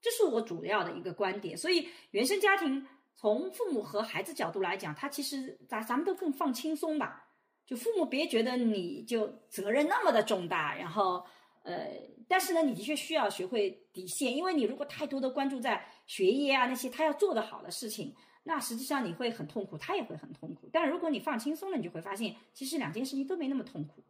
[0.00, 1.56] 这是我主要的一个观点。
[1.56, 7.28] 所以原生家庭从父母和孩子角度来讲，他其实咱咱们都更放轻松吧，
[7.66, 11.24] 就父母别觉得你就责任那么的重大，然后。
[11.62, 11.86] 呃，
[12.26, 20.70] 但是呢，你的确需要学会底线，因为你如果太多的关注在学业啊那些他要做的好的事情，那实际上你会很痛苦，他也会很痛苦。
[20.72, 24.02] 但如果你放轻松了，你就会发现，其实两件事情都没那么痛苦。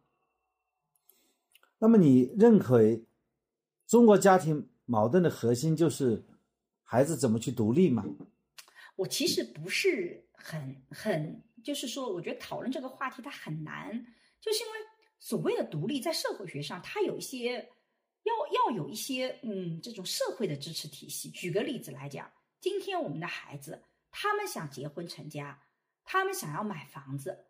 [1.79, 2.79] 那么你认可
[3.85, 6.23] 中国家庭矛盾的核心就是
[6.83, 8.05] 孩子怎么去独立嘛？
[8.95, 13.91] 我其实不是很很，就是说，我觉得讨论这个话题它很难，
[14.39, 14.77] 就是因为。
[15.23, 17.69] 所谓的独立，在社会学上，它有一些
[18.23, 21.29] 要要有一些嗯，这种社会的支持体系。
[21.29, 22.27] 举个例子来讲，
[22.59, 25.61] 今天我们的孩子，他们想结婚成家，
[26.03, 27.45] 他们想要买房子，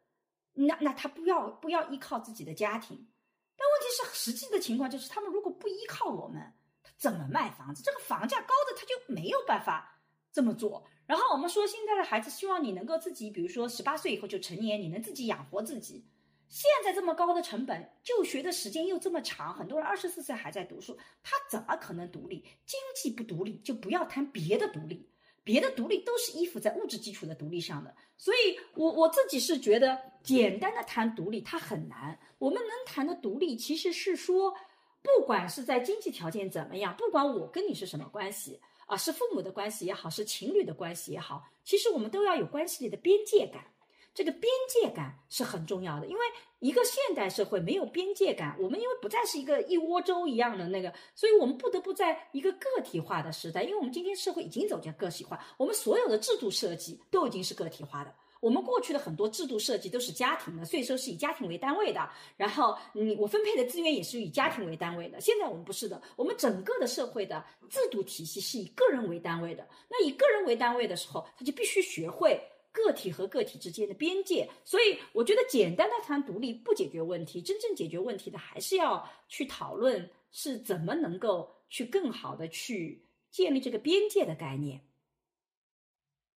[0.52, 3.08] 那那他不要不要依靠自己的家庭。
[3.56, 6.54] 但问题是，实际的情况就是，他们如果不依靠我们，
[7.02, 7.82] 怎么卖房子？
[7.82, 10.00] 这个房价高的，他就没有办法
[10.32, 10.86] 这么做。
[11.08, 16.06] 然后我们说，现在的孩子希望你能够自己，比如说十八岁以后就成年，你能自己养活自己。
[16.48, 22.46] 现在这么高的成本，就学的时间又这么长，很多人二十四岁还在读书，他怎么可能独立？
[22.68, 25.10] 经济不独立，就不要谈别的独立，
[25.44, 27.96] 别的独立都是依附在物质基础的独立上的。
[28.16, 32.20] 所以，我我自己是觉得，简单的谈独立它很难。
[32.38, 34.54] 我们能谈的独立，其实是说，
[35.02, 43.66] 不管是在经济条件怎么样，不管我跟你是什么关系啊，是父母的关系也好，是情侣的关系也好，其实我们都要有关系里的边界感。
[44.14, 46.20] 这个边界感是很重要的，因为
[46.60, 58.14] 一个现代社会没有边界感，我们因为不再是一个一窝粥一样的那个，所以我们不得不在一个个体化的时代，因为我们今天社会已经走向个体化，我们所有的制度设计都已经是个体化的。
[58.42, 65.22] 我们过去的很多制度设计都是家庭的，税收是以家庭为单位的，然后你我分配的资源也是以家庭为单位的。
[65.22, 69.66] 现在我们不是的，我们整个的社会的制度体系是以个人为单位的。
[69.90, 72.38] 那以个人为单位的时候，他就必须学会。
[72.74, 84.80] 个体和个体之间的边界，所以我觉得简单的谈独立不解决问题，真正解决问题的还是要去讨论是怎么能够去更好的去建立这个边界的概念。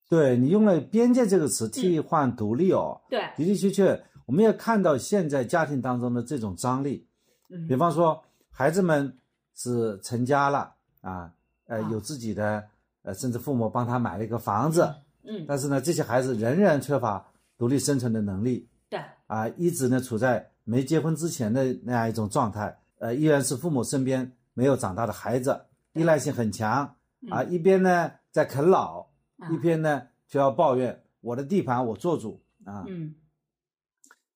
[0.08, 7.06] 对你用了“边界”这个词替换“独立”哦，对，的的确确，我们也看到现在家庭当中的这种张力，
[7.50, 9.18] 嗯，比方说孩子们
[9.54, 11.32] 是成家了啊，
[11.66, 12.62] 呃，有自己的，
[13.02, 14.94] 呃，甚至父母帮他买了一个房子。
[15.24, 17.26] 嗯，但是呢，这些孩子仍然缺乏
[17.56, 18.68] 独立生存的能力。
[18.90, 25.58] 对，啊，一直呢处在没结婚之前的那样一种状态，呃，依然是父母身边没有长大的孩子，
[25.94, 26.94] 依赖性很强。
[27.30, 29.06] 啊，一边呢在啃老，
[29.50, 32.84] 一边呢就要抱怨我的地盘我做主啊。
[32.88, 33.14] 嗯，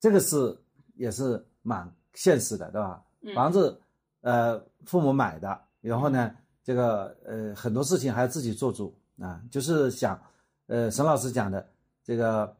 [0.00, 0.56] 这个是
[0.94, 3.04] 也是蛮现实的，对吧？
[3.34, 3.80] 房子，
[4.20, 10.20] 呃，父母买的，然后呢，这个呃很多事情还要自己做主啊，就是想。
[10.70, 11.66] 呃，沈老师讲的
[12.04, 12.54] 这个，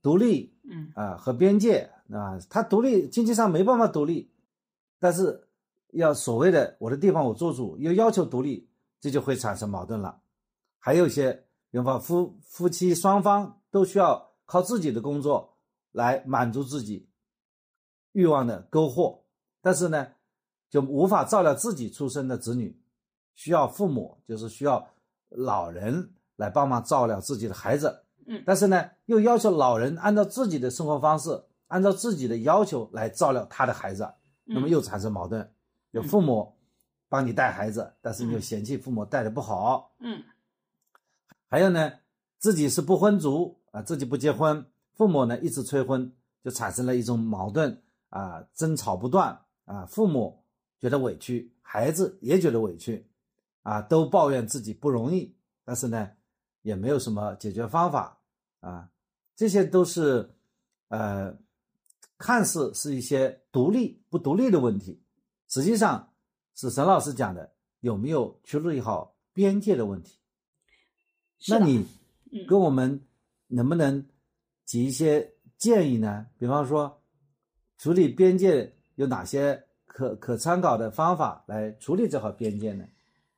[0.00, 4.30] 独立嗯啊和边界啊，他独立经济上没办法独立，
[4.98, 5.46] 但是
[5.88, 10.18] 要所谓的我的地方我做主，又要求独立，这就会产生矛盾了。
[10.78, 15.56] 还有一些，比方夫夫妻双方都需要靠自己的工作
[15.90, 17.08] 来满足自己
[18.12, 19.22] 欲望的勾惑，
[19.62, 20.06] 但是呢，
[20.68, 22.78] 就无法照料自己出生的子女，
[23.34, 24.86] 需要父母，就是需要
[25.30, 28.04] 老人来帮忙照料自己的孩子。
[28.26, 34.06] 嗯但是呢，又要求老人按照自己的生活方式，按照自己的要求来照料他的孩子，
[34.44, 35.50] 那么又产生矛盾。
[35.90, 36.54] 有父母
[37.08, 39.94] 帮你带孩子，但是你又嫌弃父母带的不好。
[40.00, 40.22] 嗯
[41.52, 41.92] 还有呢，
[42.38, 44.64] 自己是不婚族啊，自己不结婚，
[44.94, 46.10] 父母呢一直催婚，
[46.42, 50.42] 就产生了一种矛盾啊，争吵不断啊，父母
[50.80, 53.06] 觉得委屈，孩子也觉得委屈，
[53.64, 56.12] 啊，都抱怨自己不容易，但是呢，
[56.62, 58.18] 也没有什么解决方法
[58.60, 58.88] 啊，
[59.36, 60.30] 这些都是
[60.88, 61.36] 呃，
[62.16, 65.02] 看似是一些独立不独立的问题，
[65.48, 66.14] 实际上
[66.54, 70.18] 是沈老师讲的有没有确立好边界的问题。
[71.48, 71.86] 那你
[72.30, 73.00] 嗯跟我们
[73.48, 74.04] 能不能
[74.66, 76.26] 提一些建议呢？
[76.38, 77.00] 比方说，
[77.78, 82.84] 处理边界有哪些可可参考的方法来处理这好边界呢？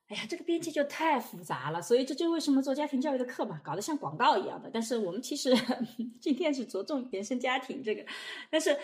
[0.09, 4.71] 哎呀，这个边界就太复杂了，所以这就为什么做家庭教育的课嘛，搞得像广告一样的。
[4.73, 5.55] 但是我们其实
[6.21, 8.05] 今天是着重原生家庭这个，
[8.51, 8.77] 但是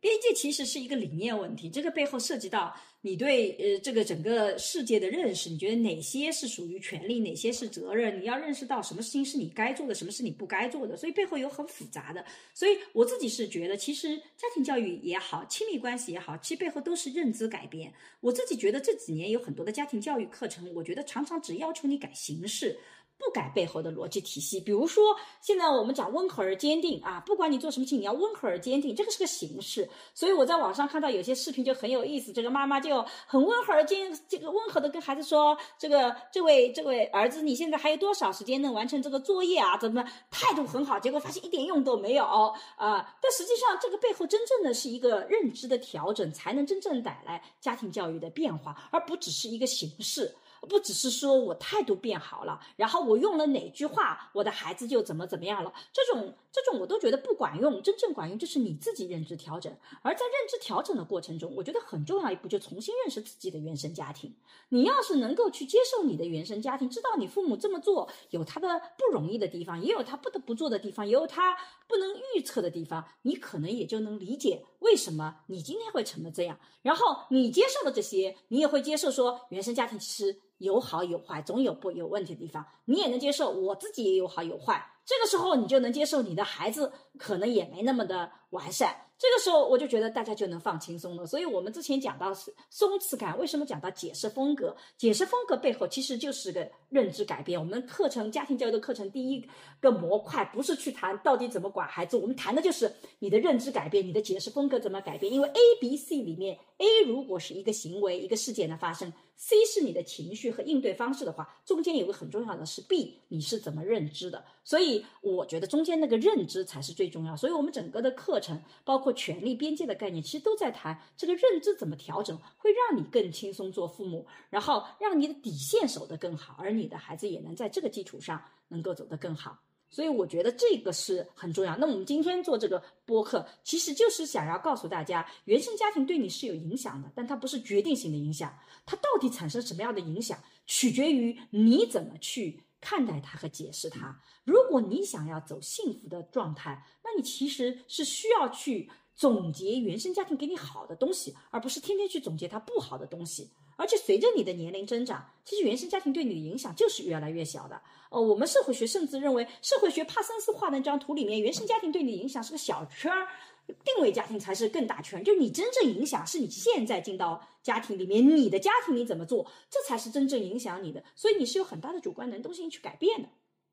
[0.00, 12.24] 边界其实是一个理念问题，这个背后涉及到你对呃这个整个世界的认识，你觉得哪些是属于权利，哪些是责任，你要认识到什么事情是你该做的，什么是你不该做的，所以背后有很复杂的。
[12.52, 17.92] 所以我自己是觉得，其实家庭教育也好，亲密关系也好，其实背后都是认知改变。
[18.20, 22.76] 我自己觉得这几年有很多的家庭教育课程，我觉得常常只要求你改形式。
[23.24, 29.88] 不改背后的逻辑体系，比如说现在我们讲温和而坚定啊，不管你做什么事情，你要温和而坚定，这个是个形式。
[30.12, 39.78] 所以我在网上看到有些视频就很有意思，这个妈妈就很温和而坚，这个温和的跟孩子说，这个这位这位儿子，你现在还有多少时间能完成这个作业啊？
[39.78, 50.34] 怎么态度很好，结果发现一点用都没有啊、但实际上这个背后真正的是一个认知的调整，才能真正带来家庭教育的变化，而不只是一个形式。
[50.66, 57.82] 不只是说我态度变好了，然后我用了哪句话，我的孩子就怎么怎么样了，这种这种我都觉得不管用。
[57.82, 64.32] 真正管用就是你自己认知调整，而在认知调整的过程中，我觉得很重要一步就重新认识自己的原生家庭。
[64.68, 71.56] 你要是能够去接受你的原生家庭，知道你父母这么做有他的不容易的地方，也有他不得不做的地方，也有他
[71.88, 76.58] 不能预测的地方，你可能也就能理解为什么你今天会成了这样。
[76.82, 82.64] 然后你接受了这些，你也会接受说原生家庭其实有好有坏，总有不有问题的地方。
[82.84, 88.96] 你也能接受我自己也有好有坏，这个时候你就能接受你的孩子可能也没那么的完善。
[89.18, 91.24] 这个时候我就觉得大家就能放轻松了。
[91.24, 94.74] 所以我们之前讲到是松弛感，为什么讲到解释风格？
[94.98, 97.58] 解释风格背后其实就是个认知改变。
[97.58, 99.44] 我们课程家庭教育的课程第一
[99.80, 105.32] 个模块不是去谈到底怎么管孩子，我们谈的就是你的认知改变，你的解释风格怎么改变。
[105.32, 109.12] 因为 A、B、C 里面，A 如果是一个行为、一个事件的发生
[109.42, 114.44] ，C 是你的情绪和应对方式的话，中间有个很重要的是 B，你是怎么认知的。
[114.62, 117.36] 所以我觉得中间那个认知才是最重要。
[117.36, 129.58] 所以我们整个的课程，包括权利边界的概念，其实都在谈这个认知怎么调整，会让你更轻松做父母，然后让你的底线守得更好，而你的孩子也能在这个基础上能够走得更好。
[129.92, 131.76] 所以我觉得这个是很重要。
[131.76, 138.58] 那我们今天做这个播客，其实就是想要告诉大家，原生家庭对你是有影响的，但它不是决定性的影响。
[138.86, 144.18] 它到底产生什么样的影响，取决于你怎么去看待它和解释它。
[144.44, 153.50] 如果你想要走幸福的状态，那你其实是需要去总结原生家庭给你好的东西，而不是天天去总结它不好的东西。
[153.76, 157.80] 而且随着你的年龄增长，其实原生家庭对你的影响就是越来越小的。
[158.12, 163.26] 呃，我们社会学甚至认为，社会学帕森斯画的那张图里面，原生家庭对你的影响是个小圈儿，
[163.66, 165.24] 定位家庭才是更大圈。
[165.24, 171.02] 就你真正影响是你现在进到家庭里面，你的家庭你怎么做，这才是真正影响你的。
[171.14, 173.28] 所以你是有很大的主观能动性去改变的。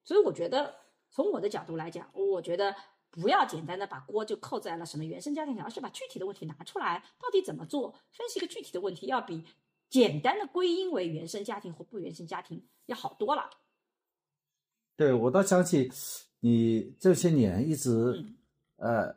[0.05, 0.73] 所以我觉得，
[1.11, 2.73] 从我的角度来讲，我觉得
[3.11, 9.43] 不要简单的把锅就扣在了什么原生家庭上，而是把具体的问题拿出来，到底怎么做，分析一个具体的问题，要比
[9.89, 13.49] 简单的归因为原生家庭或不原生家庭要好多了。
[14.99, 15.89] 对我倒想起
[16.41, 18.35] 你这些年一直、嗯
[18.79, 19.15] 呃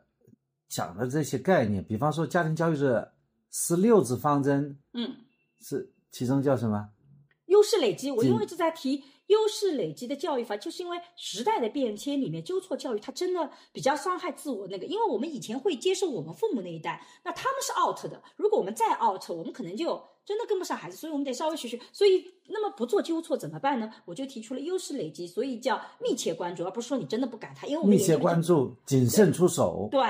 [0.69, 3.13] 讲的这些概念，比方说家庭教育的
[3.51, 5.15] 十六字方针嗯，
[5.61, 6.89] 是其中叫什么？
[7.53, 21.79] 优势累积，我嗯因为一直在提优势累积的教育法，就是因为时代的变迁里面，纠错教育它真的比较伤害自我那个，因为我们以前会接受我们父母那一代，那他们是 out 的，如果我们再 out，我们可能就真的跟不上孩子，所以我们得稍微学学。
[21.91, 23.91] 所以，那么不做纠错怎么办呢？
[24.05, 29.87] 我就提出了优势累积，所以叫密切关注，而不是说你真的不敢他，因为我们密切关注，谨慎出手。
[29.91, 30.01] 对。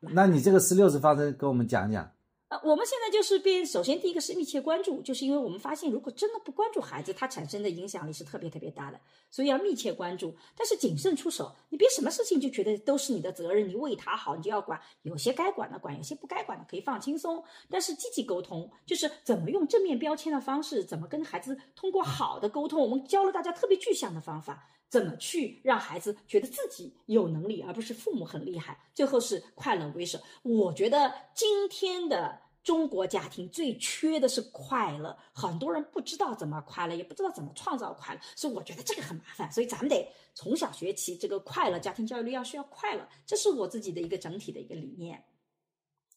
[0.00, 2.10] 那你这个十六次方针给我们讲讲。
[2.52, 9.00] 呃，我们现在就是变，首先第一个是密切关注，就是因为我们发现，如果真的不关注孩子，他产生的影响力是特别特别大的，
[9.30, 11.50] 所以要密切关注，但是谨慎出手。
[11.70, 17.42] 你别什么事情就觉得都是你的责任，你为他好你就要管，有些该管的管，有些不该管的可以放轻松。
[17.70, 24.68] 但是积极沟通，就是怎么用正面标签的方式，怎么跟孩子通过好的沟通，我们教了大家特别具象的方法。
[24.92, 28.78] 怎么去让孩子觉得自己有能力，而不是父母很厉害？
[28.92, 30.20] 最后是快乐为首。
[30.42, 39.50] 我觉得今天的中国家庭最缺的是快乐，很多人不知道怎么快乐，也不知道怎么创造快乐，所以我觉得这个很麻烦。
[39.50, 45.24] 所以咱们得从小学起，这个快乐家庭教育要需要快乐，这是我自己的一个整体的一个理念。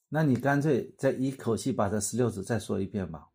[0.09, 3.29] 那你干脆再一口气把这十六字再说一遍吧。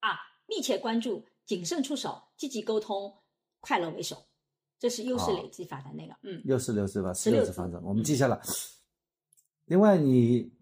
[0.00, 0.16] 啊，
[0.46, 3.18] 密切关注，谨慎出手，积极沟通，
[3.60, 4.24] 快乐为首。
[4.78, 8.40] 这是优势累积法的那个，嗯，又是六字吧，十六次方程，我们记下了。
[9.66, 10.52] 另外，你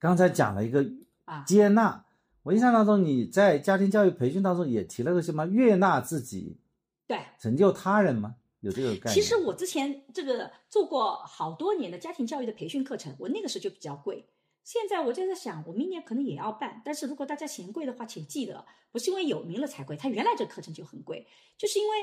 [0.00, 0.84] 刚才讲了一个
[1.24, 2.04] 啊，接纳，
[2.42, 6.58] 我印象当中你在家庭教育培训当中也提了个什么悦纳自己，
[7.06, 7.20] 对。
[7.38, 8.36] 成就他人吗？
[8.60, 9.14] 有这个概念？
[9.14, 14.28] 其实我之前这个做过好多年的家庭教育的培训课程，我那个时候就比较贵。
[14.64, 21.24] 现在我就在想，我明年可能也要办，但是如果大家嫌贵的话，请记得不是因为有名了才贵，它原来这课程就很贵，
[21.56, 21.96] 就是因为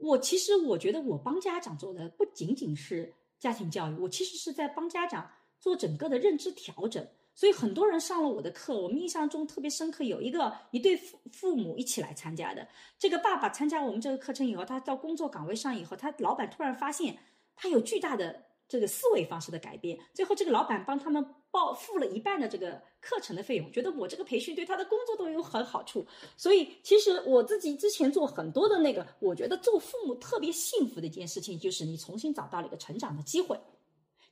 [0.00, 7.06] 我其实我觉得我帮家长做的不仅仅是家庭教育，我其实是在帮家长做整个的认知调整。
[7.32, 12.66] 所以很多人上了我的课，我们印象中特别深刻，有一个一对父父母一起来参加的。
[12.98, 17.16] 这个爸爸参加我们这个课程以后，他到工作岗位上以后，他老板突然发现
[17.54, 19.98] 他有巨大的这个思维方式的改变。
[20.12, 26.06] 最后，这个老板帮他们报付了一半的这个课程的费用，觉得我这个培训对他的工作都有很好处。
[26.36, 33.58] 所以，其实我自己之前做很多的那个，我觉得做父母特别幸福的一件事情，就是你重新找到了一个成长的机会。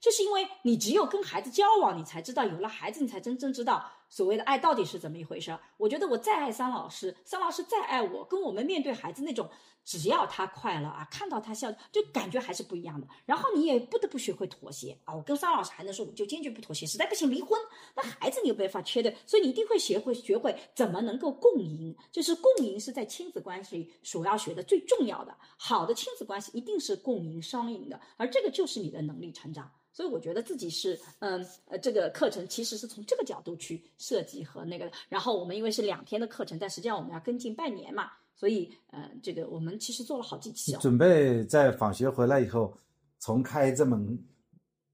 [0.00, 5.56] 就是因为你只有跟孩子交往，你才知道有了孩子，你才真正知道所谓的爱到底是怎么一回事。
[5.76, 9.48] 我觉得我再爱桑老师，桑老师再爱我，跟我们面对孩子那种，
[9.84, 13.06] 只要他快乐啊，看到他笑，就感觉还是不一样的。
[13.26, 15.14] 然后你也不得不学会妥协啊。
[15.14, 17.58] 我跟桑老师还能说，我就坚决不妥协，实在不行离婚。
[17.94, 21.94] 那孩子你又没法缺的，所以你一定会学会学会怎么能够共赢。
[22.10, 25.36] 就是共赢是在亲子关系里所要学的最重要的。
[25.56, 29.70] 好的亲子关系一定是共赢双赢的，而这个就是你的能力成长。
[29.90, 34.90] 所以我觉得自己是，嗯，呃，这个课程其实是从这个角度去设计和那个。
[35.08, 40.72] 然后我们因为是两天的课程，但实际上我们要跟进半年嘛，所以，呃，这个我们其实做了好几期。
[40.78, 42.74] 准备在访学回来以后
[43.20, 44.18] 重开这门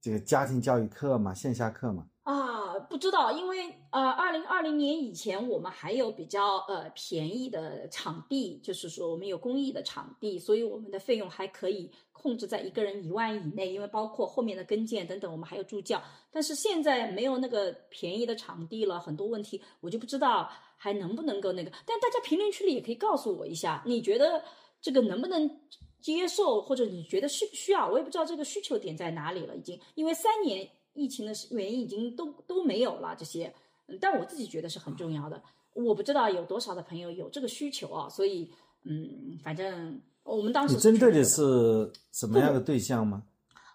[0.01, 2.07] 这个家庭教育课嘛，线下课嘛。
[2.25, 16.03] 啊，不知道，因为呃，二零二零年以前我们还有比较呃便宜的场地，就是说我们有公益的场地，所以我们的费用还可以控制在一个人一万以内，因为包括后面的跟建等等，我们还有助教。
[16.33, 21.71] 但是现在没有那个便宜的场地了，很多问题我就不知道还能不能够那个。
[21.85, 24.43] 但大家评论区里也可以告诉我一下，你觉得
[24.81, 25.61] 这个能不能
[26.01, 27.87] 接受，或者你觉得需不需要？
[27.87, 30.67] 我也不知道这个需求点在哪里了，已经因为三年。
[30.95, 33.53] 疫情的原因已经都都没有了这些，
[34.01, 35.43] 但我自己觉得是很重要的。
[35.75, 38.49] 我不知道有多少的朋友有这个需求啊，所以
[38.85, 43.25] 嗯，反正我们当时针对的是什么样的对象吗？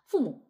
[0.06, 0.42] 父母，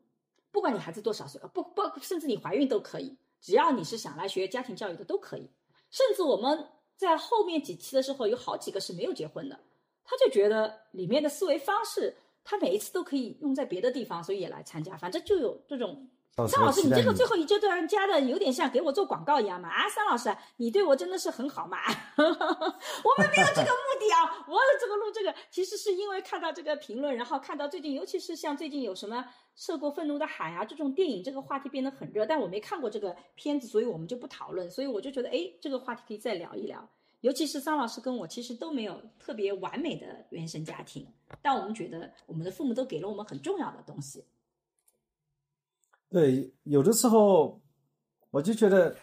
[0.51, 5.49] 不管你孩子多少岁，不不，甚至你怀孕都可以，只要你是想来学家庭教育的都可以。
[5.89, 9.59] 甚至我们在后面几期的时候，有好几个是没有结婚的，
[10.03, 14.95] 他就觉得里面的思维方式，他每一次都可以用在别的地方，所以也来参加。
[14.95, 16.07] 反正就有这种。
[16.47, 19.67] 桑老师，你这个最后一阶段加的有点像给我做广告一样嘛？
[19.67, 21.77] 啊，桑老师，你对我真的是很好嘛？
[22.17, 29.17] 我们没有这个目的啊， 我这个录这个其实是因为看到这个评论，然后看到最近，尤其是像最近有什么
[29.55, 34.69] 《涉过愤怒的海》啊这种电影，这个话题变得很热，但我没看过这个片子，所以我们就不讨论。
[34.71, 36.87] 所以我就觉得，哎，这个话题可以再聊一聊。
[37.19, 41.05] 尤其是桑老师跟我其实都没有特别完美的原生家庭，
[41.41, 44.23] 但我们觉得我们的父母都给了我们很重要的东西。
[46.09, 47.61] 对，有的时候
[48.31, 48.95] 我就觉得，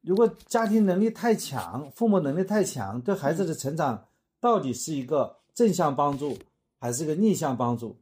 [0.00, 4.06] 如果家庭能力太强，父母能力太强，对孩子的成长
[4.40, 6.36] 到底是一个正向帮助，
[6.78, 7.96] 还是一个逆向帮助？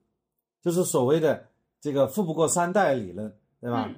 [0.61, 1.49] 就是所谓的
[1.81, 3.87] 这个“富不过三代”理论，对吧？
[3.89, 3.97] 嗯、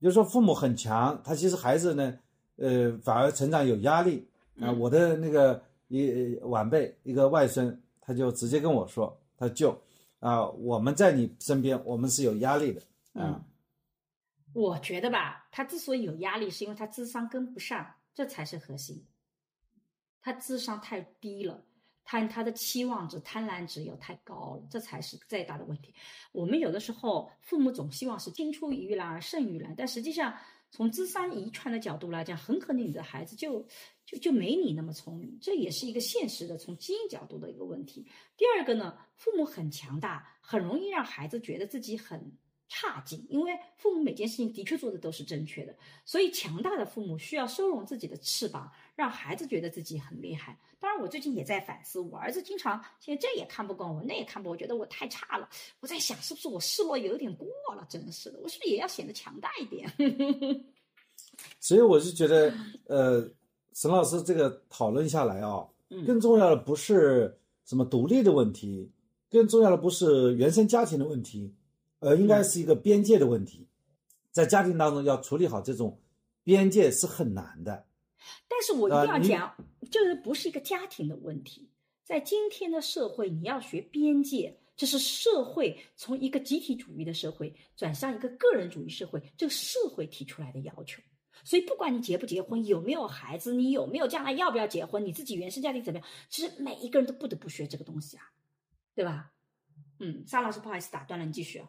[0.00, 2.18] 就是说父母很强，他其实孩子呢，
[2.56, 4.28] 呃，反而成长有压力
[4.60, 4.74] 啊、呃。
[4.74, 9.74] 我的那个一晚辈一个外孙，他就直接跟我说，他舅
[10.20, 12.80] 啊，我们在你身边，我们是有压力的
[13.14, 13.24] 啊。
[13.24, 13.44] 嗯，
[14.58, 19.04] 我觉得吧，他之所以有压力，是因为他智商跟不上，这才是核心。
[20.22, 21.62] 他智商太低了，
[22.02, 25.94] 他他的期望值、贪婪值又太高了，这才是最大的问题。
[26.32, 30.34] 我们有的时候父母总希望是青出于蓝而胜于蓝，但实际上
[30.70, 33.60] 从智商遗传的角度来讲，很可能你的孩子就
[34.06, 38.06] 就就没你那么聪明，这也是一个现实的从基因角度的一个问题。
[38.38, 42.32] 第二个呢，父母很强大，很容易让孩子觉得自己很。
[42.68, 45.74] 差劲，因为父母每件事情的确做的都是正确的，
[46.04, 50.58] 所以强大的父母需要收拢自己的翅膀，让孩子觉得自己很厉害。
[50.78, 55.48] 当然，我最近也在反思，我儿子经常现在这也看不惯我，那也看不，我觉得我太差了。
[55.80, 57.86] 我在想，是不是我示弱有点过了？
[57.88, 59.90] 真是的，我是不是也要显得强大一点？
[61.60, 62.52] 所以我是觉得，
[62.86, 63.28] 呃，
[63.74, 65.66] 沈老师这个讨论下来啊，
[66.06, 68.90] 更重要的不是什么独立的问题，
[69.30, 71.54] 更重要的不是原生家庭的问题。
[72.00, 73.66] 呃，应该是一个边界的问题，
[74.30, 76.00] 在家庭当中要处理好这种
[76.42, 77.86] 边界是很难的。
[78.48, 79.56] 但是我一定要讲，
[79.90, 81.70] 就是不是一个家庭的问题，
[82.04, 91.02] 在今天的社会，你要学边界，这是社会从一个集体主义的社会转向一个个人主义社会，这个社会提出来的要求。
[91.44, 98.24] 所以，不管你结不结婚，有没有孩子，你有没有将来要不要结婚，你自己原生家庭怎么样，其实每一个人都不得不学这个东西啊，
[98.94, 99.32] 对吧？
[100.00, 101.62] 嗯，沙老师，不好意思打断了，你继续。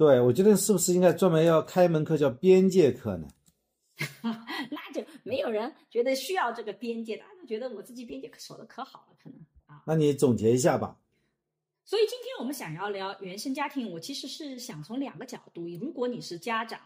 [0.00, 3.28] 对，我觉得是不是应该专门要开一门课叫边界课呢？
[4.70, 9.82] 那就没有人觉得需要这个边界，大家都觉得我自己边界可守的可好了，可能啊。
[9.86, 10.96] 那你总结一下吧。
[11.84, 15.66] 所以今天我们想要聊原生家庭，我其实是想从两个角度。
[15.78, 16.80] 如果你是家长，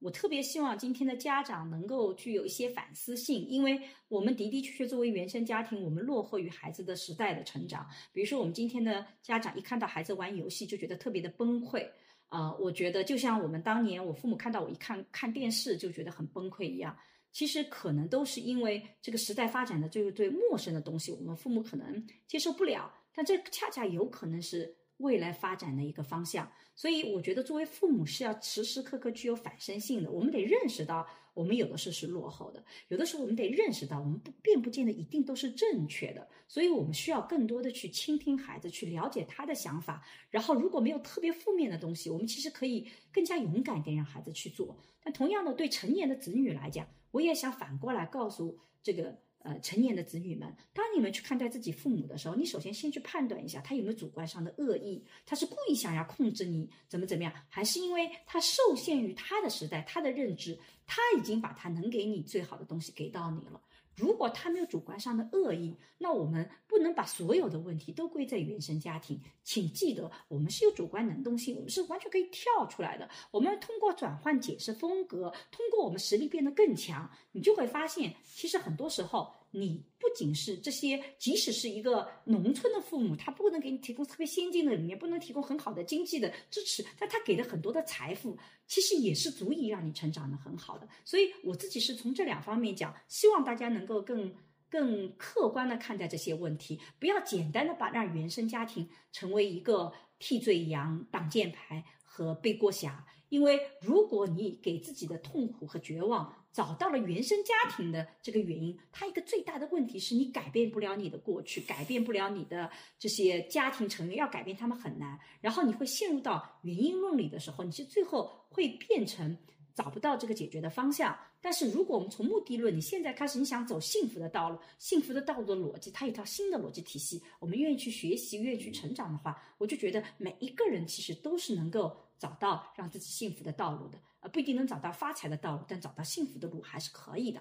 [0.00, 7.86] 我特别希望今天的家长能够具有一些反思性，因为我们的的确确作为原生家庭，我们落后于孩子的时代的成长。
[8.12, 11.88] 比如说，我们今天的家长一看到孩子玩游戏，就觉得特别的崩溃。
[12.28, 16.96] 啊，我觉得就像我们当年，我父母看到我一看看电视就觉得很崩溃一样。
[17.32, 22.92] 其实可能都是因为这个时代发展的这个对陌生的东西，我们父母可能接受不了。
[23.14, 26.50] 但这恰恰有可能是未来发展的一个方向。
[26.74, 30.10] 所以我觉得作为父母是要时时刻刻具有反身性的。
[30.10, 36.26] 我们得认识到，我们有的时候是落后的，有的时候我们得认识到，我们不并不见得一定都是正确的。
[36.48, 40.02] 所以我们需要更多的去倾听孩子，去了解他的想法。
[40.30, 44.78] 然后如果没有特别负面的东西，我们其实可以更加勇敢点让孩子去做。
[45.02, 63.62] 但同样的，对成年的子女来讲，我也想反过来告诉这个呃成年的子女们：当你们去看待自己父母的时候，你首先先去判断一下他有没有主观上的恶意，他是故意想要控制你怎么怎么样，还是因为他受限于他的时代、他的认知，他已经把他能给你最好的东西给到你了。
[63.94, 69.18] 如果他没有主观上的恶意，那我们不能把所有的问题都归在原生家庭。
[69.42, 73.08] 请记得，我们是有主观能动性，我们是完全可以跳出来的。
[73.30, 79.32] 我们通过转换解释风格，通过我们实力变得更强，你就会发现，其实很多时候。
[79.50, 88.36] 你不仅是这些，即使是一个农村的父母，他不能给你提供特别先进的理念，不能提供很好的经济的支持，但他给的很多的财富，
[88.66, 90.86] 其实也是足以让你成长的很好的。
[91.04, 94.34] 所以我自己是从这两方面讲，希望大家能够更
[94.68, 103.06] 更客观的看待这些问题，不要简单的把让原生家庭成为一个替罪羊、挡箭牌和背锅侠。
[103.28, 115.20] 因为如果你给自己的痛苦和绝望找到了原生家庭的这个原因，它一个最大的问题是你改变不了你的过去，改变不了你的这些家庭成员，要改变他们很难。
[115.42, 119.36] 然后你会陷入到原因论里的时候，你是最后会变成
[119.74, 121.14] 找不到这个解决的方向。
[121.42, 131.94] 但是如果我们从目的论，你现在开始你想走幸福的道路，幸福的道路的逻辑，它有一套新的逻辑体系，我们愿意去学习，愿意去成长的话，我就觉得每一个人其实都是能够。
[132.18, 137.40] 找到让自己幸福的道路的，呃，不一定能找到发财的道路，但找到幸福的路还是可以的。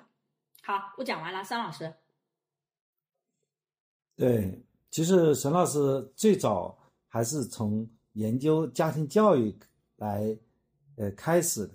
[0.61, 1.91] 好，我讲完了，桑老师。
[4.15, 9.57] 对，其实沈老师最早还是从研究家庭教育
[9.95, 10.37] 来，
[10.97, 11.73] 呃，开始的。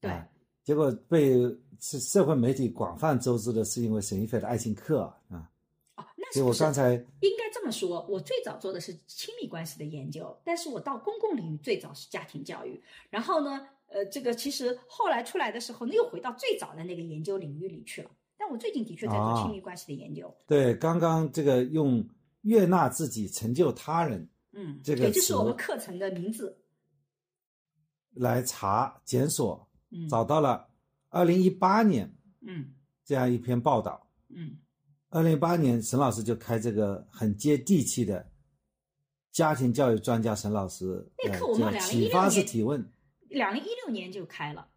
[0.00, 0.22] 对。
[0.64, 1.38] 结果被
[1.78, 5.52] 社社会媒体广泛周知的是因为沈一菲的爱情课啊。
[5.96, 18.10] 哦，那是我刚才应该这么说，我最早做的是亲密关系的研究，但是我到公共领域最早是家庭教育，然后呢，呃，这个其实后来出来的时候，那又回到最早的那个研究领域里去了。
[18.36, 20.34] 但我最近的确在做亲密关系的研究。
[20.46, 22.06] 对，刚刚这个用
[22.42, 26.56] 悦纳自己，成就他人，嗯，这个就是我们课程的名字。
[28.12, 30.68] 来查检索，嗯，找到了
[31.08, 34.58] 二零一八年，嗯，这样一篇报道，嗯。
[35.10, 38.28] 二零一八年，沈老师就开这个很接地气的
[39.32, 42.92] 家庭教育专家沈老师，那课我们呃叫2016启发式年提问。
[43.36, 44.68] 两零一六年就开了，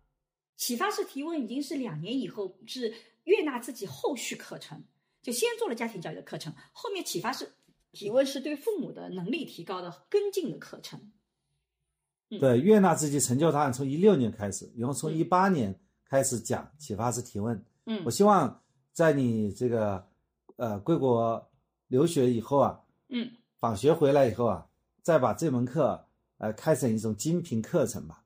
[0.58, 4.84] 启发式提问已经是两年以后是悦纳自己后续课程，
[5.22, 7.54] 就先做了家庭教育的课程，后面启发式
[7.94, 11.00] 提问是对父母的能力提高的跟进的课程。
[12.30, 15.74] 嗯对，悦纳自己成就档案从一六年开始，然后从嗯一八年
[16.06, 17.66] 开始讲启发式提问。
[17.86, 18.62] 嗯我希望
[18.92, 20.06] 在你这个
[20.58, 21.50] 呃归国
[21.88, 24.68] 留学以后啊，嗯，访学回来以后啊，
[25.02, 26.06] 再把这门课
[26.38, 28.19] 呃开成一种精品课程吧。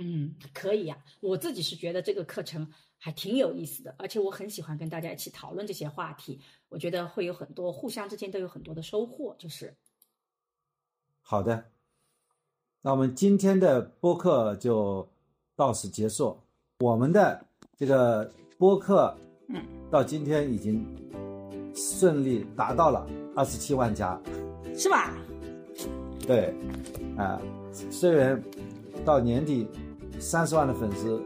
[0.00, 9.74] 嗯，可以呀、我自己是觉得这个课程还挺有意思的，而且我很喜欢跟大家一起讨论这些话题，我觉得会有很多互相之间都有很多的收获，就是
[11.20, 11.70] 好的，
[12.80, 15.08] 那我们今天的播客就
[15.56, 16.38] 到此结束。
[16.78, 17.44] 我们的
[17.76, 19.16] 这个播客，
[19.48, 19.60] 嗯，
[19.90, 20.86] 到今天已经
[21.74, 23.04] 顺利达到了
[23.34, 24.20] 二十七万加。
[24.76, 25.18] 是吧？
[26.24, 26.54] 对，
[27.16, 27.40] 啊，
[27.90, 28.40] 虽然
[29.04, 29.66] 到年底
[30.18, 31.22] 三十万的粉丝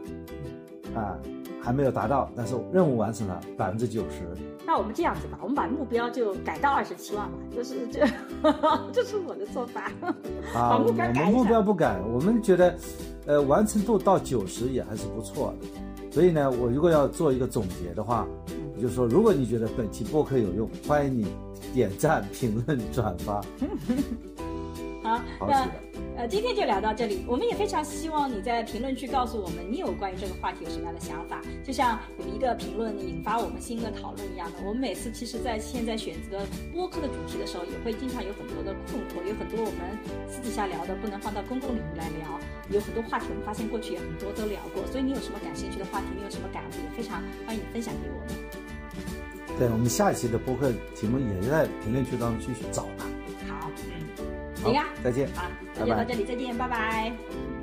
[0.95, 1.17] 啊
[1.61, 4.21] 还没有达到，但是任务完成了百分之九十。
[4.65, 8.07] 那我们这样子吧，我们把目标就改到二十七万吧， 就是这，
[8.93, 9.91] 这是我的做法。
[10.53, 12.75] 啊，我们目标不改，我们觉得，
[13.25, 15.67] 呃，完成度到九十也还是不错的。
[16.11, 18.25] 所以呢，我如果要做一个总结的话，
[18.75, 21.27] 我就说，如果你觉得本期播客有用，欢迎你
[21.73, 23.41] 点赞、评论、转发。
[25.03, 25.67] 好，好，那。
[26.15, 27.25] 呃，今天就聊到这里。
[27.27, 31.41] 我们也非常希望你在评论区告诉我们，你有关于这个话题有什么样的想法。
[31.63, 39.97] 就像有一个评论引发我们新的讨论一样的，我们每次其实，在现在选择播客的主题的时候，也会经常有很多的困惑，有很多我们
[40.29, 44.85] 私底下聊的不能放到公共领域来聊，有很多话题我们发现过去也很多都聊过。
[44.91, 49.57] 所以你有什么感兴趣的话题，你有什么感悟，也非常欢迎你分享给我们。
[49.57, 53.09] 对，我们下一期的播客题目也在评论区当中去找吧。
[54.63, 55.27] 行啊、再见。
[55.35, 57.62] 啊，就到这里，再见，拜拜。